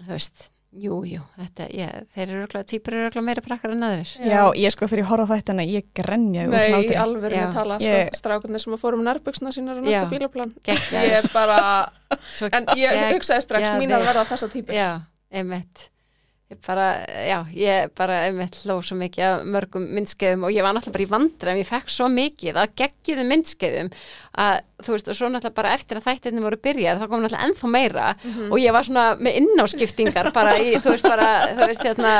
[0.00, 3.84] þú veist, jú, jú, þetta, ég, þeir eru örugglega, týpur eru örugglega meira prakkar en
[3.86, 4.10] aðrir.
[4.26, 6.96] Já, ég sko þegar ég horfa á þættina, ég grenjaði úr Nei, í hlátri.
[7.04, 7.38] alveg Já.
[7.46, 10.10] með tala sko, Ég- strákunir sem að fórum nærbuksna sínar á næsta Já.
[10.10, 10.52] bílaplan.
[10.66, 11.58] Ég er bara,
[12.34, 13.80] Svo en ég gegg- hugsaði strax geggjaðir.
[13.86, 14.90] mínar verða þessa típur Já,
[15.32, 15.90] einmitt.
[16.52, 20.74] Ég bara, já, ég bara einmitt hló svo mikið af mörgum myndskeiðum og ég var
[20.76, 23.88] náttúrulega bara í vandræðum, ég fekk svo mikið að geggiðu myndskeiðum
[24.44, 27.48] að þú veist, og svo náttúrulega bara eftir að þættirni voru byrjað, þá kom náttúrulega
[27.48, 28.10] ennþá meira
[28.52, 32.14] og ég var svona með innáskiptingar bara í, þú veist, bara, þú veist, hérna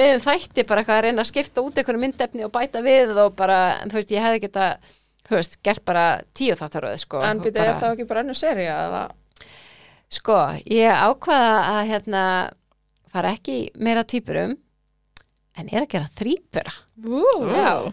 [0.00, 3.36] meðum þætti bara eitthvað að reyna að skipta út einhverju myndefni og bæta við og
[3.36, 3.60] bara,
[3.92, 4.70] þú veist, ég hefði geta
[5.28, 7.20] þú veist, gert bara tíu þáttaröð, sko.
[7.28, 9.08] En bara- er það ekki bara önnu serið eða
[10.16, 10.36] Sko,
[10.70, 12.22] ég ákvaða að hérna
[13.16, 14.56] fara ekki meira týpurum
[15.56, 16.74] en er að gera þrýpura.
[17.00, 17.22] Vú,
[17.56, 17.92] Já.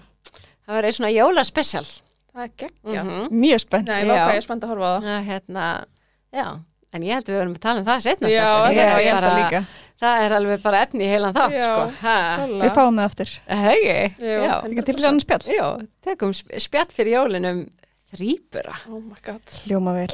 [0.64, 1.86] Það var einn svona jólaspecial.
[2.34, 3.90] það er geggja Mm Mjög spennt.
[3.90, 5.66] Ég er spennt að horfa á það að, hérna,
[6.34, 6.46] já,
[6.94, 8.30] en ég held að við verum að tala um það setna.
[8.32, 8.74] Já, stelpur.
[8.74, 9.64] Já, Ég er ég held það líka.
[10.04, 11.84] Það er alveg bara efni í heilan þátt, Já, sko.
[12.64, 13.30] Við fáum það aftur.
[13.64, 13.98] hegi.
[16.04, 17.62] Tekum sp- spjall fyrir jólinum
[18.14, 18.76] þrýpura.
[18.90, 20.12] Oh my god Hljóma vel.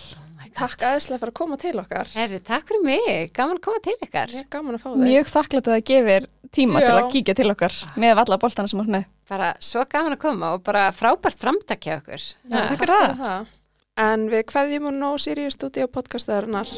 [0.57, 0.81] Takk.
[0.81, 2.09] Aðeinslega fyrir að koma til okkar.
[2.15, 5.03] Herri, takk fyrir mig, gaman að koma til okkar Ég er gaman að fá þig.
[5.05, 6.87] Mjög þakklátt að það gefir tíma Já.
[6.87, 9.05] til að kíkja til okkar með alla bóltana sem átt með.
[9.29, 12.25] Bara svo gaman að koma og bara frábært framtakja okkur.
[12.49, 13.15] Já, Takk fyrir það.
[13.23, 13.55] það.
[14.09, 16.69] En við hverjum og ná Sirius Studio podcastaðarinnar